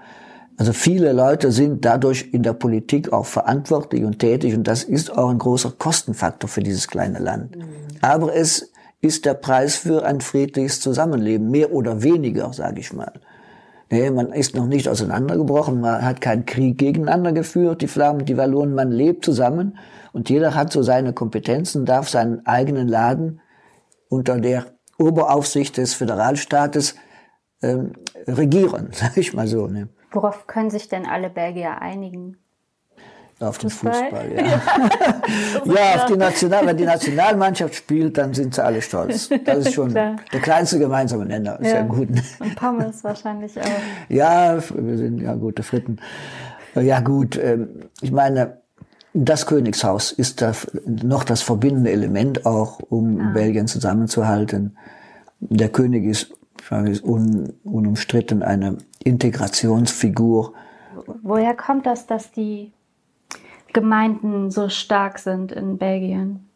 Also 0.61 0.75
viele 0.75 1.13
Leute 1.15 1.53
sind 1.53 1.87
dadurch 1.87 2.35
in 2.35 2.43
der 2.43 2.53
Politik 2.53 3.15
auch 3.15 3.25
verantwortlich 3.25 4.05
und 4.05 4.19
tätig 4.19 4.55
und 4.55 4.69
das 4.69 4.85
ist 4.85 5.17
auch 5.17 5.31
ein 5.31 5.39
großer 5.39 5.71
Kostenfaktor 5.71 6.51
für 6.51 6.63
dieses 6.63 6.87
kleine 6.87 7.19
Land. 7.19 7.57
Mhm. 7.57 7.65
Aber 8.03 8.37
es 8.37 8.71
ist 9.01 9.25
der 9.25 9.33
Preis 9.33 9.77
für 9.77 10.05
ein 10.05 10.21
friedliches 10.21 10.83
Zusammenleben, 10.83 11.51
mehr 11.51 11.73
oder 11.73 12.03
weniger, 12.03 12.53
sage 12.53 12.81
ich 12.81 12.93
mal. 12.93 13.11
Nee, 13.91 14.11
man 14.11 14.35
ist 14.35 14.55
noch 14.55 14.67
nicht 14.67 14.87
auseinandergebrochen, 14.87 15.81
man 15.81 16.05
hat 16.05 16.21
keinen 16.21 16.45
Krieg 16.45 16.77
gegeneinander 16.77 17.33
geführt, 17.33 17.81
die 17.81 17.89
Flammen, 17.89 18.27
die 18.27 18.37
Wallonen, 18.37 18.75
man 18.75 18.91
lebt 18.91 19.25
zusammen 19.25 19.79
und 20.13 20.29
jeder 20.29 20.55
hat 20.55 20.75
so 20.75 20.83
seine 20.83 21.15
Kompetenzen, 21.15 21.87
darf 21.87 22.11
seinen 22.11 22.45
eigenen 22.45 22.87
Laden 22.87 23.41
unter 24.11 24.39
der 24.39 24.67
Oberaufsicht 24.99 25.79
des 25.79 25.95
Föderalstaates 25.95 26.97
ähm, 27.63 27.95
regieren, 28.27 28.89
sag 28.93 29.17
ich 29.17 29.33
mal 29.33 29.47
so. 29.47 29.67
Ne? 29.67 29.89
Worauf 30.11 30.47
können 30.47 30.71
sich 30.71 30.89
denn 30.89 31.07
alle 31.07 31.31
Belgier 31.31 31.81
einigen? 31.81 32.37
Auf 33.41 33.57
den 33.57 33.71
Fußball, 33.71 34.11
Fußball 34.11 34.33
ja. 34.37 34.61
ja, 35.65 35.95
auf 35.95 36.07
die 36.07 36.17
National, 36.17 36.67
wenn 36.67 36.77
die 36.77 36.85
Nationalmannschaft 36.85 37.75
spielt, 37.75 38.19
dann 38.19 38.35
sind 38.35 38.55
sie 38.55 38.63
alle 38.63 38.83
stolz. 38.83 39.31
Das 39.47 39.67
ist 39.67 39.73
schon 39.73 39.95
der 39.95 40.19
kleinste 40.43 40.79
gemeinsame 40.79 41.25
Nenner. 41.25 41.59
Ist 41.59 41.69
ja, 41.69 41.77
ja 41.77 41.83
gut. 41.83 42.09
Und 42.39 42.57
Pommes 42.57 43.03
wahrscheinlich 43.03 43.59
auch. 43.59 43.65
Ja, 44.11 44.59
wir 44.75 44.99
sind 44.99 45.23
ja 45.23 45.35
gute 45.37 45.63
Fritten. 45.63 45.99
Ja 46.75 47.01
gut, 47.01 47.39
ähm, 47.43 47.89
ich 48.03 48.13
meine, 48.13 48.59
das 49.15 49.47
Königshaus 49.47 50.13
ist 50.13 50.43
da 50.43 50.53
noch 50.85 51.25
das 51.25 51.41
verbindende 51.41 51.91
Element 51.91 52.45
auch, 52.45 52.79
um 52.81 53.21
ah. 53.21 53.31
Belgien 53.33 53.67
zusammenzuhalten. 53.67 54.77
Der 55.41 55.71
König 55.71 56.05
ist, 56.05 56.33
ist 56.71 57.05
un, 57.05 57.53
unumstritten 57.65 58.43
eine 58.43 58.79
Integrationsfigur. 59.03 60.55
Woher 61.23 61.55
kommt 61.55 61.87
das, 61.87 62.07
dass 62.07 62.31
die 62.31 62.73
Gemeinden 63.73 64.51
so 64.51 64.69
stark 64.69 65.19
sind 65.19 65.53
in 65.53 65.79
Belgien? 65.79 66.49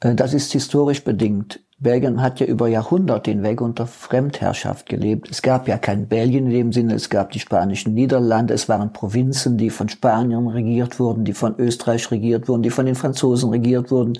Äh, 0.00 0.14
das 0.14 0.34
ist 0.34 0.52
historisch 0.52 1.04
bedingt. 1.04 1.60
Belgien 1.78 2.22
hat 2.22 2.38
ja 2.38 2.46
über 2.46 2.68
Jahrhunderte 2.68 3.32
hinweg 3.32 3.60
unter 3.60 3.88
Fremdherrschaft 3.88 4.88
gelebt. 4.88 5.28
Es 5.28 5.42
gab 5.42 5.66
ja 5.66 5.78
kein 5.78 6.06
Belgien 6.06 6.46
in 6.46 6.52
dem 6.52 6.72
Sinne, 6.72 6.94
es 6.94 7.10
gab 7.10 7.32
die 7.32 7.40
spanischen 7.40 7.94
Niederlande, 7.94 8.54
es 8.54 8.68
waren 8.68 8.92
Provinzen, 8.92 9.58
die 9.58 9.70
von 9.70 9.88
Spaniern 9.88 10.46
regiert 10.46 11.00
wurden, 11.00 11.24
die 11.24 11.32
von 11.32 11.56
Österreich 11.58 12.08
regiert 12.12 12.48
wurden, 12.48 12.62
die 12.62 12.70
von 12.70 12.86
den 12.86 12.94
Franzosen 12.94 13.50
regiert 13.50 13.90
wurden. 13.90 14.12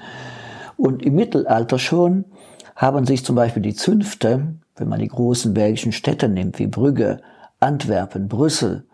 Und 0.77 1.05
im 1.05 1.15
Mittelalter 1.15 1.79
schon 1.79 2.25
haben 2.75 3.07
sich 3.07 3.25
zum 3.25 3.37
Beispiel 3.37 3.63
die 3.63 3.75
Zünfte, 3.75 4.57
wenn 4.83 4.89
man 4.89 4.99
die 4.99 5.09
großen 5.09 5.55
belgischen 5.55 5.93
Städte 5.93 6.29
nimmt, 6.29 6.59
wie 6.59 6.67
Brügge, 6.67 7.21
Antwerpen, 7.61 8.29
Brüssel 8.29 8.85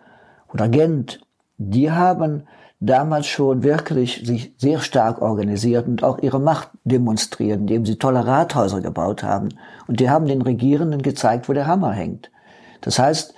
oder 0.53 0.69
Gent, 0.69 1.21
die 1.57 1.91
haben 1.91 2.45
damals 2.79 3.27
schon 3.27 3.63
wirklich 3.63 4.23
sich 4.25 4.53
sehr 4.59 4.81
stark 4.81 5.23
organisiert 5.23 5.89
und 5.89 6.05
auch 6.05 6.19
ihre 6.19 6.39
Macht 6.39 6.69
demonstriert, 6.85 7.59
indem 7.59 7.87
sie 7.87 7.97
tolle 7.97 8.27
Rathäuser 8.27 8.81
gebaut 8.81 9.23
haben. 9.23 9.49
Und 9.89 9.99
die 10.01 10.11
haben 10.11 10.27
den 10.27 10.43
Regierenden 10.43 11.03
gezeigt, 11.03 11.49
wo 11.49 11.55
der 11.55 11.67
Hammer 11.67 11.93
hängt. 11.93 12.31
Das 12.83 12.99
heißt, 12.99 13.35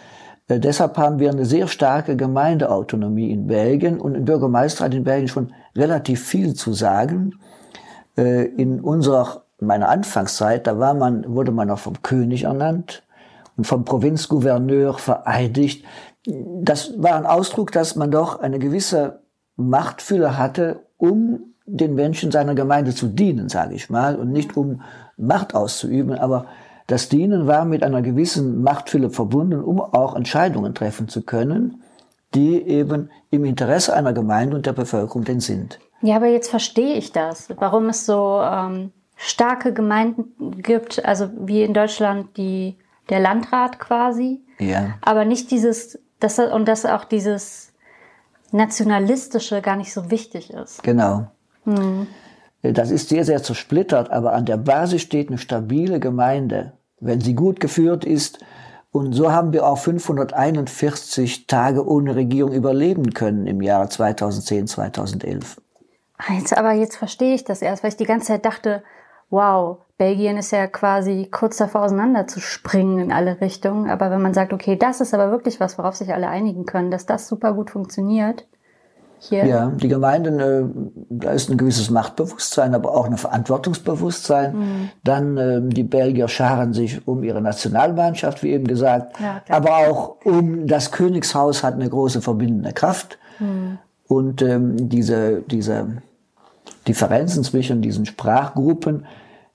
äh, 0.48 0.58
deshalb 0.58 0.98
haben 0.98 1.20
wir 1.20 1.30
eine 1.30 1.46
sehr 1.46 1.68
starke 1.68 2.16
Gemeindeautonomie 2.16 3.30
in 3.30 3.46
Belgien 3.46 4.00
und 4.00 4.16
ein 4.16 4.24
Bürgermeister 4.24 4.84
hat 4.84 4.94
in 4.94 5.04
Belgien 5.04 5.28
schon 5.28 5.54
relativ 5.76 6.26
viel 6.26 6.54
zu 6.54 6.72
sagen. 6.72 7.36
Äh, 8.18 8.44
in 8.44 8.80
unserer, 8.80 9.44
meiner 9.60 9.88
Anfangszeit, 9.88 10.66
da 10.66 10.78
war 10.78 10.94
man, 10.94 11.24
wurde 11.34 11.52
man 11.52 11.70
auch 11.70 11.78
vom 11.78 12.02
König 12.02 12.44
ernannt 12.44 13.02
und 13.56 13.66
vom 13.66 13.84
Provinzgouverneur 13.84 14.94
vereidigt. 14.98 15.84
Das 16.26 16.94
war 16.96 17.16
ein 17.16 17.26
Ausdruck, 17.26 17.72
dass 17.72 17.96
man 17.96 18.10
doch 18.10 18.40
eine 18.40 18.58
gewisse 18.58 19.22
Machtfülle 19.56 20.38
hatte, 20.38 20.86
um 20.96 21.54
den 21.66 21.94
Menschen 21.94 22.30
seiner 22.30 22.54
Gemeinde 22.54 22.94
zu 22.94 23.06
dienen, 23.06 23.48
sage 23.48 23.74
ich 23.74 23.90
mal, 23.90 24.16
und 24.16 24.32
nicht 24.32 24.56
um 24.56 24.82
Macht 25.16 25.54
auszuüben. 25.54 26.18
Aber 26.18 26.46
das 26.86 27.08
Dienen 27.08 27.46
war 27.46 27.64
mit 27.64 27.84
einer 27.84 28.02
gewissen 28.02 28.62
Machtfülle 28.62 29.10
verbunden, 29.10 29.62
um 29.62 29.80
auch 29.80 30.16
Entscheidungen 30.16 30.74
treffen 30.74 31.08
zu 31.08 31.22
können, 31.22 31.82
die 32.34 32.60
eben 32.62 33.10
im 33.30 33.44
Interesse 33.44 33.94
einer 33.94 34.12
Gemeinde 34.12 34.56
und 34.56 34.66
der 34.66 34.72
Bevölkerung 34.72 35.24
denn 35.24 35.40
sind. 35.40 35.78
Ja, 36.02 36.16
aber 36.16 36.26
jetzt 36.26 36.48
verstehe 36.48 36.94
ich 36.94 37.12
das, 37.12 37.48
warum 37.56 37.88
es 37.90 38.06
so 38.06 38.40
ähm, 38.42 38.92
starke 39.22 39.74
Gemeinden 39.74 40.62
gibt, 40.62 41.04
also 41.04 41.28
wie 41.36 41.62
in 41.62 41.74
Deutschland 41.74 42.38
die, 42.38 42.78
der 43.10 43.20
Landrat 43.20 43.78
quasi, 43.78 44.40
ja. 44.58 44.94
aber 45.02 45.26
nicht 45.26 45.50
dieses, 45.50 45.98
das, 46.20 46.38
und 46.38 46.66
dass 46.66 46.86
auch 46.86 47.04
dieses 47.04 47.74
Nationalistische 48.50 49.60
gar 49.60 49.76
nicht 49.76 49.92
so 49.92 50.10
wichtig 50.10 50.50
ist. 50.54 50.82
Genau. 50.82 51.26
Hm. 51.64 52.06
Das 52.62 52.90
ist 52.90 53.10
sehr, 53.10 53.26
sehr 53.26 53.42
zersplittert, 53.42 54.10
aber 54.10 54.32
an 54.32 54.46
der 54.46 54.56
Basis 54.56 55.02
steht 55.02 55.28
eine 55.28 55.36
stabile 55.36 56.00
Gemeinde, 56.00 56.72
wenn 56.98 57.20
sie 57.20 57.34
gut 57.34 57.60
geführt 57.60 58.06
ist. 58.06 58.38
Und 58.90 59.12
so 59.12 59.30
haben 59.30 59.52
wir 59.52 59.66
auch 59.66 59.78
541 59.78 61.46
Tage 61.46 61.86
ohne 61.86 62.16
Regierung 62.16 62.52
überleben 62.52 63.12
können 63.12 63.46
im 63.46 63.60
Jahre 63.60 63.90
2010, 63.90 64.66
2011. 64.66 65.60
Jetzt, 66.30 66.56
aber 66.56 66.72
jetzt 66.72 66.96
verstehe 66.96 67.34
ich 67.34 67.44
das 67.44 67.60
erst, 67.60 67.82
weil 67.82 67.90
ich 67.90 67.96
die 67.96 68.04
ganze 68.04 68.28
Zeit 68.28 68.46
dachte, 68.46 68.82
wow, 69.30 69.78
Belgien 69.96 70.36
ist 70.36 70.50
ja 70.50 70.66
quasi 70.66 71.28
kurz 71.30 71.58
davor 71.58 71.82
auseinander 71.82 72.26
zu 72.26 72.40
springen 72.40 72.98
in 72.98 73.12
alle 73.12 73.40
Richtungen. 73.40 73.90
Aber 73.90 74.10
wenn 74.10 74.22
man 74.22 74.34
sagt, 74.34 74.52
okay, 74.52 74.76
das 74.76 75.00
ist 75.00 75.14
aber 75.14 75.30
wirklich 75.30 75.60
was, 75.60 75.78
worauf 75.78 75.94
sich 75.94 76.12
alle 76.12 76.28
einigen 76.28 76.64
können, 76.64 76.90
dass 76.90 77.06
das 77.06 77.28
super 77.28 77.52
gut 77.52 77.70
funktioniert. 77.70 78.46
Hier. 79.22 79.44
Ja, 79.44 79.66
die 79.66 79.88
Gemeinden, 79.88 80.40
äh, 80.40 80.62
da 81.10 81.32
ist 81.32 81.50
ein 81.50 81.58
gewisses 81.58 81.90
Machtbewusstsein, 81.90 82.74
aber 82.74 82.96
auch 82.96 83.04
ein 83.04 83.18
Verantwortungsbewusstsein. 83.18 84.56
Mhm. 84.56 84.90
Dann 85.04 85.36
äh, 85.36 85.60
die 85.62 85.82
Belgier 85.82 86.26
scharen 86.28 86.72
sich 86.72 87.06
um 87.06 87.22
ihre 87.22 87.42
Nationalmannschaft, 87.42 88.42
wie 88.42 88.52
eben 88.52 88.66
gesagt, 88.66 89.20
ja, 89.20 89.42
aber 89.50 89.76
auch 89.88 90.16
um 90.24 90.66
das 90.66 90.90
Königshaus 90.90 91.62
hat 91.62 91.74
eine 91.74 91.90
große 91.90 92.22
verbindende 92.22 92.72
Kraft. 92.72 93.18
Mhm. 93.38 93.78
Und 94.08 94.40
ähm, 94.40 94.88
diese, 94.88 95.42
diese 95.42 95.98
Differenzen 96.90 97.44
zwischen 97.44 97.82
diesen 97.82 98.04
Sprachgruppen, 98.04 99.04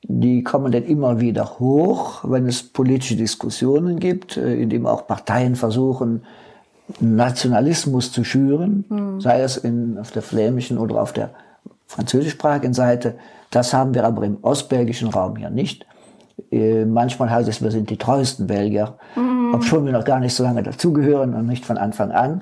die 0.04 0.42
kommen 0.44 0.72
dann 0.72 0.84
immer 0.84 1.20
wieder 1.20 1.60
hoch, 1.60 2.24
wenn 2.24 2.48
es 2.48 2.64
politische 2.64 3.18
Diskussionen 3.18 4.00
gibt, 4.00 4.38
äh, 4.38 4.56
in 4.56 4.70
dem 4.70 4.86
auch 4.86 5.06
Parteien 5.06 5.56
versuchen, 5.56 6.24
Nationalismus 7.02 8.12
zu 8.14 8.24
schüren, 8.24 8.86
mhm. 8.88 9.20
sei 9.20 9.42
es 9.42 9.58
in, 9.58 9.98
auf 9.98 10.12
der 10.12 10.22
flämischen 10.22 10.78
oder 10.78 11.02
auf 11.02 11.12
der 11.12 11.32
französischsprachigen 11.88 12.74
Seite. 12.74 13.16
Das 13.52 13.74
haben 13.74 13.94
wir 13.94 14.06
aber 14.06 14.24
im 14.24 14.38
ostbelgischen 14.42 15.10
Raum 15.10 15.36
hier 15.36 15.50
nicht. 15.50 15.86
Äh, 16.52 16.86
manchmal 16.86 17.30
heißt 17.30 17.50
es, 17.50 17.62
wir 17.62 17.72
sind 17.72 17.90
die 17.90 17.98
treuesten 17.98 18.48
Belgier, 18.48 18.94
mhm. 19.16 19.56
obwohl 19.56 19.84
wir 19.84 19.92
noch 19.92 20.06
gar 20.06 20.22
nicht 20.22 20.36
so 20.36 20.44
lange 20.44 20.64
dazugehören 20.64 21.34
und 21.34 21.48
nicht 21.48 21.66
von 21.66 21.78
Anfang 21.78 22.12
an. 22.12 22.42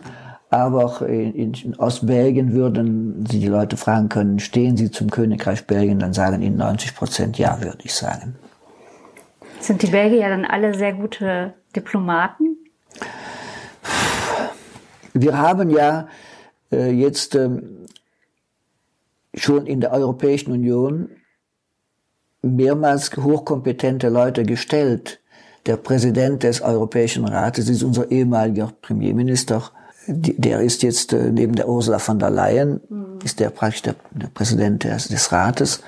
Aber 0.53 1.09
in, 1.09 1.55
in 1.55 1.75
Ostbelgien 1.79 2.53
würden 2.53 3.25
Sie 3.27 3.39
die 3.39 3.47
Leute 3.47 3.75
fragen 3.75 4.07
können, 4.07 4.37
stehen 4.37 4.77
Sie 4.77 4.91
zum 4.91 5.09
Königreich 5.09 5.65
Belgien, 5.65 5.97
dann 5.97 6.13
sagen 6.13 6.43
Ihnen 6.43 6.57
90 6.57 6.95
Prozent 6.95 7.39
ja, 7.39 7.59
würde 7.63 7.79
ich 7.81 7.95
sagen. 7.95 8.35
Sind 9.59 9.81
die 9.81 9.87
Belgier 9.87 10.29
dann 10.29 10.45
alle 10.45 10.75
sehr 10.75 10.93
gute 10.93 11.55
Diplomaten? 11.75 12.55
Wir 15.15 15.39
haben 15.39 15.71
ja 15.71 16.07
äh, 16.71 16.91
jetzt 16.91 17.33
ähm, 17.33 17.87
schon 19.33 19.65
in 19.65 19.81
der 19.81 19.91
Europäischen 19.91 20.51
Union 20.51 21.09
mehrmals 22.43 23.09
hochkompetente 23.17 24.09
Leute 24.09 24.43
gestellt. 24.43 25.19
Der 25.65 25.77
Präsident 25.77 26.43
des 26.43 26.61
Europäischen 26.61 27.25
Rates 27.25 27.69
ist 27.69 27.81
unser 27.81 28.11
ehemaliger 28.11 28.71
Premierminister 28.83 29.71
der 30.07 30.61
ist 30.61 30.83
jetzt 30.83 31.13
äh, 31.13 31.31
neben 31.31 31.55
der 31.55 31.69
Ursula 31.69 31.99
von 31.99 32.19
der 32.19 32.29
Leyen, 32.29 32.81
mhm. 32.89 33.19
ist 33.23 33.39
der 33.39 33.49
praktisch 33.49 33.83
der, 33.83 33.95
der 34.11 34.27
Präsident 34.27 34.83
des, 34.83 35.07
des, 35.07 35.31
Rates. 35.31 35.81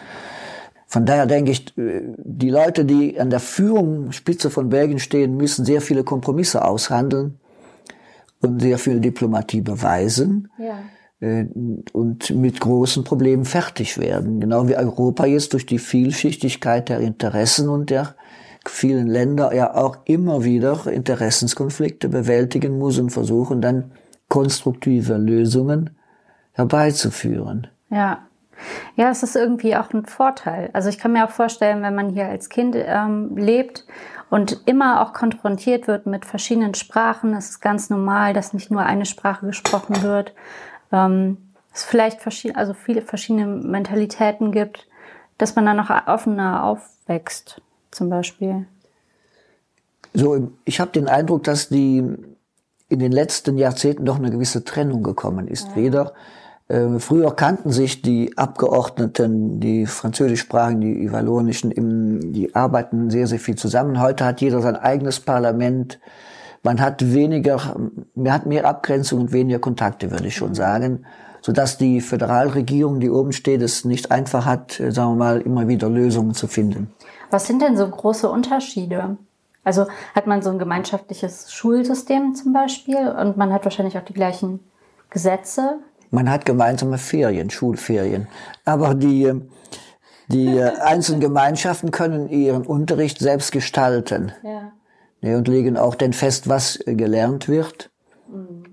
Von 0.88 1.06
daher 1.06 1.26
denke 1.26 1.52
ich, 1.52 1.78
äh, 1.78 2.02
die 2.18 2.50
Leute, 2.50 2.86
die 2.86 3.20
an 3.20 3.30
der 3.30 3.40
Führungsspitze 3.40 4.50
von 4.50 4.70
Belgien 4.70 5.00
stehen, 5.00 5.36
müssen 5.36 5.66
sehr 5.66 5.82
viele 5.82 6.04
Kompromisse 6.04 6.64
aushandeln 6.64 7.40
und 8.42 8.62
sehr 8.62 8.78
viel 8.78 9.00
Diplomatie 9.00 9.62
beweisen. 9.62 10.50
Ja 10.58 10.80
äh, 11.20 11.46
und 11.94 12.30
mit 12.32 12.60
großen 12.60 13.04
Problemen 13.04 13.46
fertig 13.46 13.98
werden. 13.98 14.40
Genau 14.40 14.68
wie 14.68 14.76
Europa 14.76 15.26
jetzt 15.26 15.54
durch 15.54 15.66
die 15.66 15.80
Vielschichtigkeit 15.80 16.90
der 16.90 17.00
Interessen 17.00 17.70
und 17.70 17.90
der 17.90 18.16
vielen 18.68 19.08
Länder 19.08 19.54
ja 19.54 19.76
auch 19.76 19.98
immer 20.06 20.44
wieder 20.44 20.88
Interessenskonflikte 20.88 22.10
bewältigen 22.10 22.78
muss 22.78 22.98
und 23.00 23.12
versuchen 23.12 23.62
dann 23.62 23.92
konstruktive 24.30 25.18
Lösungen 25.18 25.92
herbeizuführen. 26.54 27.68
Ja. 27.90 28.20
Ja, 28.96 29.10
es 29.10 29.22
ist 29.22 29.36
irgendwie 29.36 29.76
auch 29.76 29.92
ein 29.92 30.06
Vorteil. 30.06 30.70
Also 30.72 30.88
ich 30.88 30.98
kann 30.98 31.12
mir 31.12 31.26
auch 31.26 31.32
vorstellen, 31.32 31.82
wenn 31.82 31.94
man 31.94 32.10
hier 32.10 32.28
als 32.28 32.48
Kind 32.48 32.76
ähm, 32.78 33.36
lebt 33.36 33.86
und 34.30 34.62
immer 34.66 35.02
auch 35.02 35.12
konfrontiert 35.12 35.88
wird 35.88 36.06
mit 36.06 36.26
verschiedenen 36.26 36.74
Sprachen, 36.74 37.34
es 37.34 37.50
ist 37.50 37.60
ganz 37.60 37.90
normal, 37.90 38.34
dass 38.34 38.54
nicht 38.54 38.72
nur 38.72 38.84
eine 38.84 39.06
Sprache 39.06 39.46
gesprochen 39.46 40.02
wird, 40.04 40.34
ähm, 40.94 41.38
es 41.74 41.84
vielleicht 41.84 42.22
verschiedene, 42.22 42.58
also 42.58 42.74
viele 42.74 43.02
verschiedene 43.02 43.46
Mentalitäten 43.46 44.54
gibt, 44.54 44.88
dass 45.38 45.56
man 45.56 45.66
dann 45.66 45.78
noch 45.78 45.90
offener 46.08 46.64
aufwächst, 46.64 47.62
zum 47.92 48.10
Beispiel. 48.10 48.66
So, 50.14 50.52
ich 50.64 50.80
habe 50.80 50.92
den 50.92 51.10
Eindruck, 51.10 51.44
dass 51.44 51.68
die 51.68 52.18
in 52.88 53.00
den 53.00 53.12
letzten 53.12 53.58
Jahrzehnten 53.58 54.06
doch 54.06 54.18
eine 54.18 54.32
gewisse 54.32 54.64
Trennung 54.64 55.04
gekommen 55.04 55.48
ist. 55.48 55.70
Ja. 55.70 55.76
Weder 55.76 56.14
äh, 56.68 57.00
früher 57.00 57.36
kannten 57.36 57.72
sich 57.72 58.02
die 58.02 58.38
Abgeordneten, 58.38 59.60
die 59.60 59.86
französischsprachigen, 59.86 60.82
die 60.82 61.12
wallonischen, 61.12 61.72
im, 61.72 62.34
die 62.34 62.56
arbeiten 62.56 63.10
sehr, 63.10 63.28
sehr 63.28 63.40
viel 63.40 63.56
zusammen. 63.56 64.02
Heute 64.02 64.26
hat 64.26 64.42
jeder 64.42 64.62
sein 64.62 64.76
eigenes 64.76 65.20
Parlament. 65.20 66.00
Man 66.64 66.82
hat 66.82 67.14
weniger, 67.14 67.76
man 68.16 68.34
hat 68.34 68.48
mehr 68.48 68.66
Abgrenzung 68.66 69.22
und 69.22 69.32
weniger 69.32 69.60
Kontakte, 69.60 70.10
würde 70.10 70.28
ich 70.28 70.36
schon 70.36 70.50
mhm. 70.50 70.56
sagen, 70.56 71.06
sodass 71.42 71.78
die 71.78 72.02
Föderalregierung, 72.02 73.00
die 73.00 73.12
oben 73.12 73.32
steht, 73.32 73.62
es 73.62 73.86
nicht 73.86 74.12
einfach 74.12 74.46
hat, 74.46 74.80
äh, 74.80 74.92
sagen 74.92 75.12
wir 75.12 75.18
mal, 75.18 75.42
immer 75.42 75.68
wieder 75.68 75.90
Lösungen 75.90 76.34
zu 76.34 76.48
finden. 76.48 76.92
Was 77.30 77.46
sind 77.46 77.62
denn 77.62 77.78
so 77.78 77.88
große 77.88 78.30
Unterschiede? 78.30 79.18
Also 79.66 79.88
hat 80.14 80.28
man 80.28 80.42
so 80.42 80.50
ein 80.50 80.60
gemeinschaftliches 80.60 81.52
Schulsystem 81.52 82.34
zum 82.36 82.54
Beispiel 82.54 83.10
und 83.10 83.36
man 83.36 83.52
hat 83.52 83.66
wahrscheinlich 83.66 83.98
auch 83.98 84.06
die 84.06 84.14
gleichen 84.14 84.62
Gesetze 85.10 85.80
man 86.16 86.30
hat 86.30 86.46
gemeinsame 86.46 86.98
Ferien, 86.98 87.50
Schulferien. 87.50 88.28
Aber 88.64 88.96
die, 88.96 89.34
die 90.30 90.62
einzelnen 90.82 91.20
Gemeinschaften 91.20 91.92
können 91.92 92.30
ihren 92.30 92.66
unterricht 92.66 93.20
selbst 93.20 93.52
gestalten. 93.52 94.32
Ja. 94.44 94.72
Ne, 95.22 95.38
und 95.38 95.48
legen 95.48 95.78
auch 95.78 95.96
dann 95.96 96.14
fest, 96.14 96.48
was 96.48 96.80
gelernt 96.86 97.48
wird. 97.48 97.90
Mhm. 98.32 98.64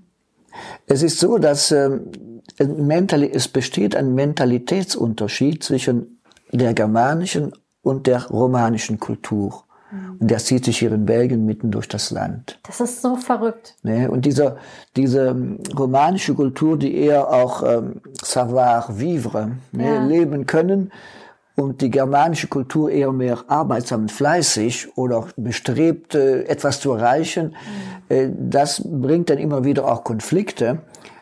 Es 0.85 1.01
ist 1.01 1.19
so, 1.19 1.37
dass 1.37 1.71
ähm, 1.71 2.41
es 2.57 3.47
besteht 3.47 3.95
ein 3.95 4.13
Mentalitätsunterschied 4.15 5.63
zwischen 5.63 6.21
der 6.51 6.73
germanischen 6.73 7.53
und 7.81 8.05
der 8.05 8.27
romanischen 8.27 8.99
Kultur. 8.99 9.63
Und 10.19 10.31
der 10.31 10.39
zieht 10.39 10.65
sich 10.65 10.79
hier 10.79 10.91
in 10.91 11.05
Belgien 11.05 11.45
mitten 11.45 11.71
durch 11.71 11.87
das 11.87 12.11
Land. 12.11 12.59
Das 12.63 12.79
ist 12.79 13.01
so 13.01 13.15
verrückt. 13.15 13.75
Ne? 13.83 14.09
Und 14.09 14.25
diese, 14.25 14.57
diese 14.95 15.27
ähm, 15.27 15.59
romanische 15.77 16.33
Kultur, 16.33 16.77
die 16.77 16.95
eher 16.95 17.29
auch 17.29 17.63
ähm, 17.63 18.01
savoir-vivre 18.21 19.51
ne, 19.71 19.85
ja. 19.85 20.03
leben 20.05 20.45
können, 20.45 20.91
und 21.55 21.81
die 21.81 21.91
germanische 21.91 22.47
Kultur 22.47 22.89
eher 22.89 23.11
mehr 23.11 23.43
arbeitsam 23.47 24.01
und 24.01 24.11
fleißig 24.11 24.97
oder 24.97 25.27
bestrebt, 25.37 26.15
äh, 26.15 26.43
etwas 26.45 26.79
zu 26.79 26.93
erreichen, 26.93 27.55
mhm. 28.09 28.15
äh, 28.15 28.29
das 28.35 28.81
bringt 28.83 29.29
dann 29.29 29.37
immer 29.37 29.63
wieder 29.63 29.85
auch 29.85 30.03
Konflikte, 30.03 30.79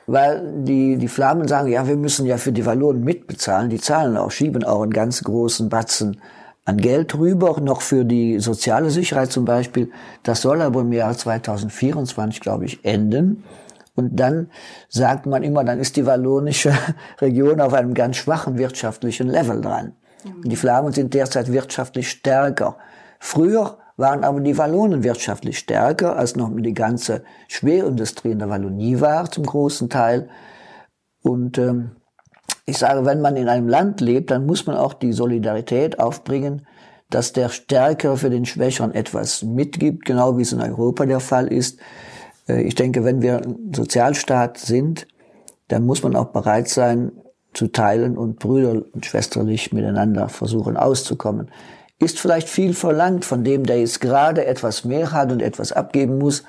weil 0.07 0.63
die, 0.63 0.97
die 0.97 1.07
Flamen 1.07 1.47
sagen, 1.47 1.67
ja, 1.69 1.87
wir 1.87 1.97
müssen 1.97 2.25
ja 2.25 2.37
für 2.37 2.51
die 2.51 2.65
Wallonen 2.65 3.03
mitbezahlen, 3.03 3.69
die 3.69 3.79
zahlen 3.79 4.17
auch, 4.17 4.31
schieben 4.31 4.63
auch 4.63 4.81
einen 4.81 4.93
ganz 4.93 5.23
großen 5.23 5.69
Batzen 5.69 6.21
an 6.65 6.77
Geld 6.77 7.17
rüber, 7.17 7.59
noch 7.59 7.81
für 7.81 8.05
die 8.05 8.39
soziale 8.39 8.91
Sicherheit 8.91 9.31
zum 9.31 9.45
Beispiel. 9.45 9.91
Das 10.23 10.41
soll 10.41 10.61
aber 10.61 10.81
im 10.81 10.91
Jahr 10.91 11.17
2024, 11.17 12.39
glaube 12.39 12.65
ich, 12.65 12.85
enden. 12.85 13.43
Und 13.95 14.19
dann 14.19 14.49
sagt 14.87 15.25
man 15.25 15.43
immer, 15.43 15.63
dann 15.63 15.79
ist 15.79 15.95
die 15.97 16.05
wallonische 16.05 16.73
Region 17.21 17.59
auf 17.61 17.73
einem 17.73 17.93
ganz 17.93 18.17
schwachen 18.17 18.57
wirtschaftlichen 18.57 19.27
Level 19.27 19.61
dran. 19.61 19.93
Mhm. 20.23 20.49
Die 20.49 20.55
Flamen 20.55 20.93
sind 20.93 21.13
derzeit 21.13 21.51
wirtschaftlich 21.51 22.09
stärker. 22.09 22.77
Früher 23.19 23.77
waren 23.97 24.23
aber 24.23 24.39
die 24.39 24.57
Wallonen 24.57 25.03
wirtschaftlich 25.03 25.59
stärker, 25.59 26.15
als 26.15 26.35
noch 26.35 26.49
die 26.53 26.73
ganze 26.73 27.23
Schwerindustrie 27.47 28.31
in 28.31 28.39
der 28.39 28.49
Wallonie 28.49 28.99
war, 28.99 29.29
zum 29.29 29.45
großen 29.45 29.89
Teil. 29.89 30.29
Und 31.21 31.57
ähm, 31.57 31.91
ich 32.65 32.77
sage, 32.77 33.05
wenn 33.05 33.21
man 33.21 33.35
in 33.35 33.49
einem 33.49 33.67
Land 33.67 34.01
lebt, 34.01 34.31
dann 34.31 34.45
muss 34.45 34.65
man 34.67 34.77
auch 34.77 34.93
die 34.93 35.13
Solidarität 35.13 35.99
aufbringen, 35.99 36.65
dass 37.09 37.33
der 37.33 37.49
Stärkere 37.49 38.17
für 38.17 38.29
den 38.29 38.45
Schwächeren 38.45 38.93
etwas 38.93 39.43
mitgibt, 39.43 40.05
genau 40.05 40.37
wie 40.37 40.43
es 40.43 40.53
in 40.53 40.61
Europa 40.61 41.05
der 41.05 41.19
Fall 41.19 41.47
ist. 41.47 41.79
Äh, 42.47 42.61
ich 42.61 42.75
denke, 42.75 43.03
wenn 43.03 43.21
wir 43.21 43.41
ein 43.41 43.73
Sozialstaat 43.75 44.57
sind, 44.57 45.07
dann 45.67 45.85
muss 45.85 46.03
man 46.03 46.15
auch 46.15 46.27
bereit 46.27 46.67
sein, 46.67 47.11
zu 47.53 47.67
teilen 47.67 48.17
und 48.17 48.39
brüder- 48.39 48.83
und 48.93 49.05
schwesterlich 49.05 49.73
miteinander 49.73 50.29
versuchen 50.29 50.77
auszukommen. 50.77 51.51
Ist 51.99 52.19
vielleicht 52.19 52.47
viel 52.47 52.73
verlangt 52.73 53.25
von 53.25 53.43
dem, 53.43 53.65
der 53.65 53.79
jetzt 53.79 53.99
gerade 53.99 54.45
etwas 54.45 54.85
mehr 54.85 55.11
hat 55.11 55.31
und 55.31 55.41
etwas 55.41 55.73
abgeben 55.73 56.17
muss, 56.17 56.43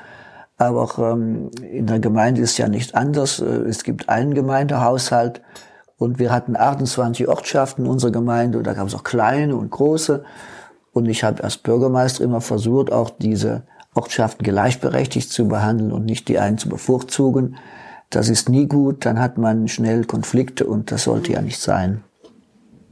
aber 0.58 0.82
auch 0.82 0.98
ähm, 0.98 1.50
in 1.60 1.86
der 1.86 1.98
Gemeinde 1.98 2.40
ist 2.40 2.56
ja 2.56 2.68
nicht 2.68 2.94
anders. 2.94 3.40
Äh, 3.40 3.44
es 3.44 3.82
gibt 3.82 4.08
einen 4.08 4.34
Gemeindehaushalt 4.34 5.40
und 6.02 6.18
wir 6.18 6.32
hatten 6.32 6.56
28 6.56 7.28
Ortschaften 7.28 7.84
in 7.84 7.90
unserer 7.90 8.10
Gemeinde 8.10 8.58
und 8.58 8.66
da 8.66 8.74
gab 8.74 8.86
es 8.86 8.94
auch 8.94 9.04
kleine 9.04 9.56
und 9.56 9.70
große. 9.70 10.24
Und 10.92 11.06
ich 11.06 11.24
habe 11.24 11.42
als 11.42 11.56
Bürgermeister 11.56 12.24
immer 12.24 12.40
versucht, 12.40 12.92
auch 12.92 13.10
diese 13.10 13.62
Ortschaften 13.94 14.44
gleichberechtigt 14.44 15.30
zu 15.30 15.48
behandeln 15.48 15.92
und 15.92 16.04
nicht 16.04 16.28
die 16.28 16.38
einen 16.38 16.58
zu 16.58 16.68
bevorzugen. 16.68 17.56
Das 18.10 18.28
ist 18.28 18.48
nie 18.48 18.66
gut, 18.66 19.06
dann 19.06 19.18
hat 19.18 19.38
man 19.38 19.68
schnell 19.68 20.04
Konflikte 20.04 20.66
und 20.66 20.92
das 20.92 21.04
sollte 21.04 21.32
ja 21.32 21.40
nicht 21.40 21.60
sein. 21.60 22.04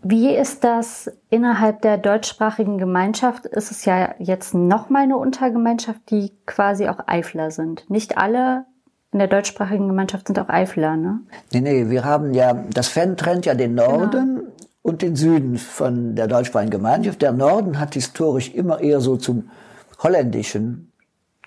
Wie 0.03 0.35
ist 0.35 0.65
das 0.65 1.11
innerhalb 1.29 1.83
der 1.83 1.99
deutschsprachigen 1.99 2.79
Gemeinschaft? 2.79 3.45
Ist 3.45 3.71
es 3.71 3.85
ja 3.85 4.15
jetzt 4.19 4.55
nochmal 4.55 5.03
eine 5.03 5.19
Untergemeinschaft, 5.19 6.01
die 6.11 6.33
quasi 6.47 6.89
auch 6.89 7.01
Eifler 7.07 7.51
sind. 7.51 7.89
Nicht 7.91 8.17
alle 8.17 8.65
in 9.13 9.19
der 9.19 9.29
deutschsprachigen 9.29 9.89
Gemeinschaft 9.89 10.29
sind 10.29 10.39
auch 10.39 10.49
Eifler, 10.49 10.97
ne? 10.97 11.21
Nee, 11.53 11.61
nee, 11.61 11.91
wir 11.91 12.05
haben 12.05 12.33
ja, 12.33 12.55
das 12.73 12.89
Fan 12.89 13.17
trennt 13.17 13.45
ja 13.45 13.55
den 13.55 13.75
Norden 13.75 14.37
genau. 14.37 14.53
und 14.83 15.03
den 15.03 15.17
Süden 15.17 15.59
von 15.59 16.15
der 16.15 16.29
deutschsprachigen 16.29 16.71
Gemeinschaft. 16.71 17.21
Der 17.21 17.33
Norden 17.33 17.81
hat 17.81 17.95
historisch 17.95 18.55
immer 18.55 18.81
eher 18.81 19.01
so 19.01 19.17
zum 19.17 19.51
holländischen 19.99 20.93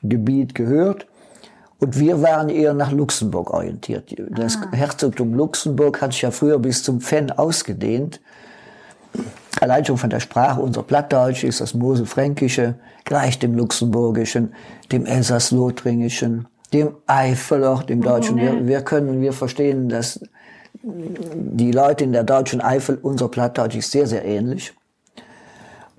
Gebiet 0.02 0.56
gehört. 0.56 1.08
Und 1.80 1.99
wir 1.99 2.21
waren 2.21 2.49
eher 2.49 2.73
nach 2.73 2.91
Luxemburg 2.91 3.52
orientiert. 3.52 4.13
Das 4.30 4.58
ah. 4.58 4.71
Herzogtum 4.71 5.34
Luxemburg 5.34 6.02
hat 6.02 6.13
sich 6.13 6.21
ja 6.21 6.32
früher 6.32 6.60
bis 6.60 6.84
zum 6.84 7.02
Fenn 7.02 7.32
ausgedehnt. 7.32 8.21
Allein 9.60 9.84
schon 9.86 9.97
von 9.97 10.10
der 10.10 10.19
Sprache, 10.19 10.62
unser 10.62 10.84
Plattdeutsch 10.84 11.43
ist 11.43 11.62
das 11.62 11.73
Moselfränkische, 11.73 12.76
gleich 13.04 13.39
dem 13.39 13.56
Luxemburgischen, 13.56 14.54
dem 14.91 15.06
Elsass-Lothringischen, 15.06 16.47
dem 16.73 16.95
Eifel 17.07 17.63
auch, 17.63 17.83
dem 17.83 18.01
Deutschen. 18.01 18.38
Wir, 18.38 18.65
wir 18.65 18.81
können, 18.81 19.21
wir 19.21 19.33
verstehen, 19.33 19.89
dass 19.89 20.19
die 20.83 21.71
Leute 21.71 22.03
in 22.03 22.12
der 22.12 22.23
deutschen 22.23 22.59
Eifel, 22.62 22.97
unser 23.01 23.29
Plattdeutsch 23.29 23.75
ist 23.75 23.91
sehr, 23.91 24.07
sehr 24.07 24.25
ähnlich. 24.25 24.73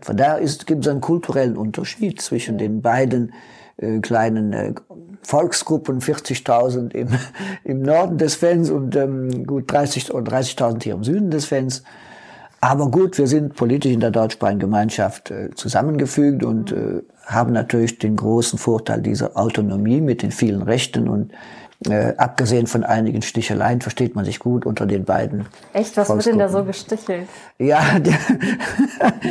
Von 0.01 0.17
daher 0.17 0.45
gibt 0.67 0.85
es 0.85 0.91
einen 0.91 1.01
kulturellen 1.01 1.57
Unterschied 1.57 2.21
zwischen 2.21 2.59
den 2.59 2.83
beiden 2.83 3.33
äh, 3.79 4.01
kleinen 4.01 4.53
äh, 4.53 4.75
Volksgruppen, 5.23 6.01
40.000 6.01 6.93
im, 6.93 7.09
im 7.65 7.83
Norden 7.83 8.19
des 8.19 8.35
Fens 8.35 8.69
und 8.69 8.95
ähm, 8.97 9.47
gut 9.47 9.73
30 9.73 10.13
oder 10.13 10.37
30.000 10.37 10.83
hier 10.83 10.95
im 10.95 11.05
Süden 11.05 11.31
des 11.31 11.47
Fens. 11.47 11.83
Aber 12.61 12.91
gut, 12.91 13.17
wir 13.19 13.27
sind 13.27 13.55
politisch 13.55 13.93
in 13.93 14.01
der 14.01 14.11
deutschsprachigen 14.11 14.61
Gemeinschaft 14.61 15.31
äh, 15.31 15.51
zusammengefügt 15.55 16.45
und 16.45 16.73
äh, 16.73 17.03
haben 17.27 17.53
natürlich 17.53 17.99
den 17.99 18.17
großen 18.17 18.59
Vorteil 18.59 19.01
dieser 19.03 19.37
Autonomie 19.37 20.01
mit 20.01 20.23
den 20.23 20.31
vielen 20.31 20.63
Rechten 20.63 21.09
und 21.09 21.33
äh, 21.87 22.15
abgesehen 22.17 22.67
von 22.67 22.85
einigen 22.85 23.23
Sticheleien 23.23 23.81
versteht 23.81 24.15
man 24.15 24.25
sich 24.25 24.39
gut 24.39 24.65
unter 24.65 24.87
den 24.87 25.05
beiden. 25.05 25.47
Echt, 25.73 25.97
was 25.97 26.09
wird 26.09 26.27
denn 26.27 26.39
da 26.39 26.49
so 26.49 26.65
gestichelt? 26.65 27.29
Ja, 27.59 27.99
der, 27.99 28.19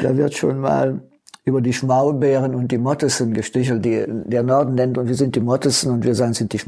da 0.02 0.16
wird 0.16 0.36
schon 0.36 0.60
mal 0.60 1.02
über 1.46 1.62
die 1.62 1.74
Schmaubären 1.74 2.56
und 2.56 2.72
die 2.72 2.78
Mottessen 2.78 3.34
gestichelt. 3.34 3.84
Die, 3.84 4.06
der 4.08 4.44
Norden 4.44 4.76
nennt 4.76 4.98
und 4.98 5.08
wir 5.08 5.16
sind 5.16 5.36
die 5.36 5.42
Mottessen 5.42 5.92
und 5.92 6.06
wir 6.06 6.16
sind 6.16 6.54
die 6.54 6.60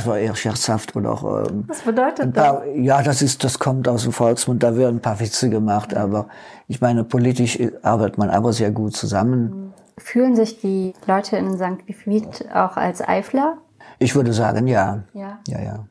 Schmaubären. 0.00 0.12
Also 0.12 0.14
eher 0.14 0.34
scherzhaft 0.34 0.96
und 0.96 1.06
auch. 1.06 1.46
Ähm, 1.46 1.64
Was 1.66 1.82
bedeutet 1.82 2.34
paar, 2.34 2.60
das? 2.60 2.68
Ja, 2.76 3.02
das 3.02 3.22
ist, 3.22 3.44
das 3.44 3.58
kommt 3.58 3.88
aus 3.88 4.04
dem 4.04 4.12
Volksmund. 4.12 4.62
Da 4.62 4.76
werden 4.76 4.96
ein 4.96 5.02
paar 5.02 5.20
Witze 5.20 5.50
gemacht, 5.50 5.94
aber 5.94 6.28
ich 6.68 6.80
meine, 6.80 7.04
politisch 7.04 7.58
arbeitet 7.82 8.18
man 8.18 8.30
aber 8.30 8.52
sehr 8.52 8.70
gut 8.70 8.96
zusammen. 8.96 9.74
Fühlen 9.98 10.34
sich 10.34 10.60
die 10.60 10.94
Leute 11.06 11.36
in 11.36 11.56
St. 11.56 11.86
Wievied 11.86 12.46
auch 12.54 12.76
als 12.76 13.06
Eifler? 13.06 13.58
Ich 13.98 14.14
würde 14.14 14.32
sagen, 14.32 14.66
ja. 14.66 15.04
Ja. 15.12 15.38
Ja, 15.46 15.60
ja. 15.60 15.86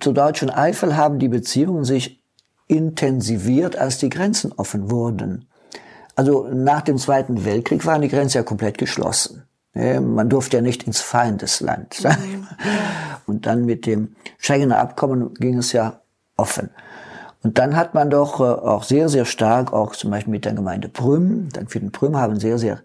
Zur 0.00 0.12
deutschen 0.12 0.50
Eifel 0.50 0.96
haben 0.96 1.18
die 1.18 1.28
Beziehungen 1.28 1.84
sich 1.84 2.22
intensiviert, 2.66 3.76
als 3.76 3.98
die 3.98 4.10
Grenzen 4.10 4.52
offen 4.52 4.90
wurden. 4.90 5.48
Also 6.14 6.48
nach 6.52 6.82
dem 6.82 6.98
Zweiten 6.98 7.44
Weltkrieg 7.44 7.86
waren 7.86 8.02
die 8.02 8.08
Grenzen 8.08 8.38
ja 8.38 8.42
komplett 8.42 8.76
geschlossen. 8.76 9.47
Man 9.74 10.28
durfte 10.28 10.56
ja 10.56 10.62
nicht 10.62 10.84
ins 10.84 11.00
Feindesland. 11.00 12.02
Mhm. 12.02 12.46
Und 13.26 13.46
dann 13.46 13.64
mit 13.64 13.86
dem 13.86 14.16
Schengener 14.38 14.78
Abkommen 14.78 15.34
ging 15.34 15.58
es 15.58 15.72
ja 15.72 16.00
offen. 16.36 16.70
Und 17.42 17.58
dann 17.58 17.76
hat 17.76 17.94
man 17.94 18.10
doch 18.10 18.40
äh, 18.40 18.44
auch 18.44 18.82
sehr, 18.82 19.08
sehr 19.08 19.24
stark, 19.24 19.72
auch 19.72 19.94
zum 19.94 20.10
Beispiel 20.10 20.32
mit 20.32 20.44
der 20.44 20.54
Gemeinde 20.54 20.88
Prüm, 20.88 21.48
dann 21.52 21.68
für 21.68 21.80
den 21.80 21.92
Prüm 21.92 22.16
haben 22.16 22.40
sehr, 22.40 22.58
sehr 22.58 22.80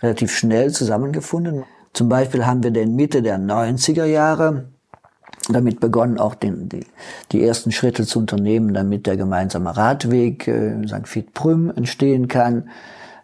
relativ 0.00 0.36
schnell 0.36 0.70
zusammengefunden. 0.72 1.64
Zum 1.92 2.08
Beispiel 2.08 2.46
haben 2.46 2.62
wir 2.62 2.70
den 2.70 2.94
Mitte 2.94 3.22
der 3.22 3.38
90er 3.38 4.04
Jahre 4.04 4.68
damit 5.48 5.80
begonnen, 5.80 6.18
auch 6.18 6.34
den, 6.34 6.68
die, 6.68 6.86
die 7.32 7.42
ersten 7.44 7.72
Schritte 7.72 8.04
zu 8.04 8.18
unternehmen, 8.18 8.74
damit 8.74 9.06
der 9.06 9.16
gemeinsame 9.16 9.76
Radweg 9.76 10.46
äh, 10.46 10.86
St. 10.86 11.14
Vith 11.14 11.32
Prüm 11.32 11.72
entstehen 11.74 12.28
kann. 12.28 12.68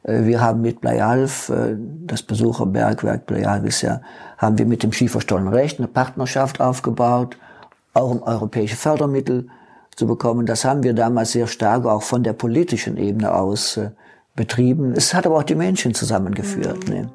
Äh, 0.03 0.25
wir 0.25 0.41
haben 0.41 0.61
mit 0.61 0.81
Bleialf, 0.81 1.49
äh, 1.49 1.77
das 2.07 2.23
Besucherbergwerk 2.23 3.27
Bleialf 3.27 3.65
ist 3.65 3.83
ja, 3.83 4.01
haben 4.39 4.59
wir 4.59 4.67
mit 4.67 4.83
dem 4.83 4.93
Schieferstollen 4.93 5.49
Recht 5.49 5.79
eine 5.79 5.89
Partnerschaft 5.89 6.61
aufgebaut, 6.61 7.37
auch 7.95 8.11
um 8.11 8.23
europäische 8.23 8.77
Fördermittel 8.77 9.49
zu 9.97 10.07
bekommen. 10.07 10.47
Das 10.47 10.65
haben 10.65 10.83
wir 10.83 10.95
damals 10.95 11.33
sehr 11.33 11.47
stark 11.47 11.85
auch 11.85 12.03
von 12.03 12.23
der 12.23 12.33
politischen 12.33 12.97
Ebene 12.97 13.35
aus 13.35 13.77
äh, 13.77 13.91
betrieben. 14.35 14.93
Es 14.93 15.15
hat 15.15 15.27
aber 15.27 15.39
auch 15.39 15.43
die 15.43 15.55
Menschen 15.55 15.95
zusammengeführt. 15.95 16.89
Mhm. 16.89 16.95
Ne? 16.95 17.13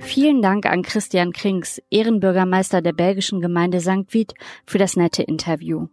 Vielen 0.00 0.42
Dank 0.42 0.64
an 0.64 0.82
Christian 0.82 1.32
Krings, 1.32 1.82
Ehrenbürgermeister 1.90 2.80
der 2.80 2.92
belgischen 2.92 3.40
Gemeinde 3.40 3.80
St. 3.80 4.06
Vith, 4.08 4.32
für 4.64 4.78
das 4.78 4.96
nette 4.96 5.24
Interview. 5.24 5.88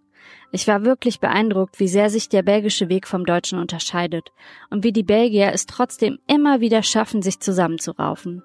Ich 0.56 0.70
war 0.70 0.86
wirklich 0.86 1.20
beeindruckt, 1.20 1.82
wie 1.82 1.90
sehr 1.90 2.10
sich 2.10 2.30
der 2.30 2.42
belgische 2.42 2.88
Weg 2.88 3.10
vom 3.10 3.26
deutschen 3.26 3.60
unterscheidet 3.60 4.32
und 4.70 4.86
wie 4.86 4.94
die 4.94 5.04
Belgier 5.04 5.52
es 5.52 5.66
trotzdem 5.66 6.18
immer 6.28 6.62
wieder 6.62 6.82
schaffen, 6.82 7.22
sich 7.22 7.42
zusammenzuraufen. 7.42 8.42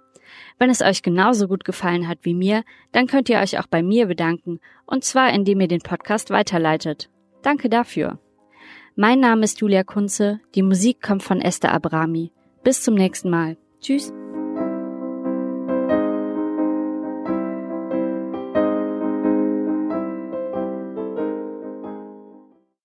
Wenn 0.58 0.70
es 0.70 0.82
euch 0.82 1.02
genauso 1.02 1.46
gut 1.46 1.64
gefallen 1.64 2.08
hat 2.08 2.18
wie 2.22 2.34
mir, 2.34 2.64
dann 2.90 3.06
könnt 3.06 3.28
ihr 3.28 3.38
euch 3.38 3.60
auch 3.60 3.68
bei 3.68 3.84
mir 3.84 4.06
bedanken, 4.06 4.58
und 4.86 5.04
zwar 5.04 5.32
indem 5.32 5.60
ihr 5.60 5.68
den 5.68 5.82
Podcast 5.82 6.30
weiterleitet. 6.30 7.10
Danke 7.42 7.68
dafür. 7.68 8.18
Mein 8.96 9.20
Name 9.20 9.44
ist 9.44 9.60
Julia 9.60 9.84
Kunze, 9.84 10.40
die 10.56 10.62
Musik 10.62 11.00
kommt 11.00 11.22
von 11.22 11.40
Esther 11.40 11.72
Abrami. 11.72 12.32
Bis 12.64 12.82
zum 12.82 12.94
nächsten 12.94 13.30
Mal. 13.30 13.56
Tschüss. 13.80 14.12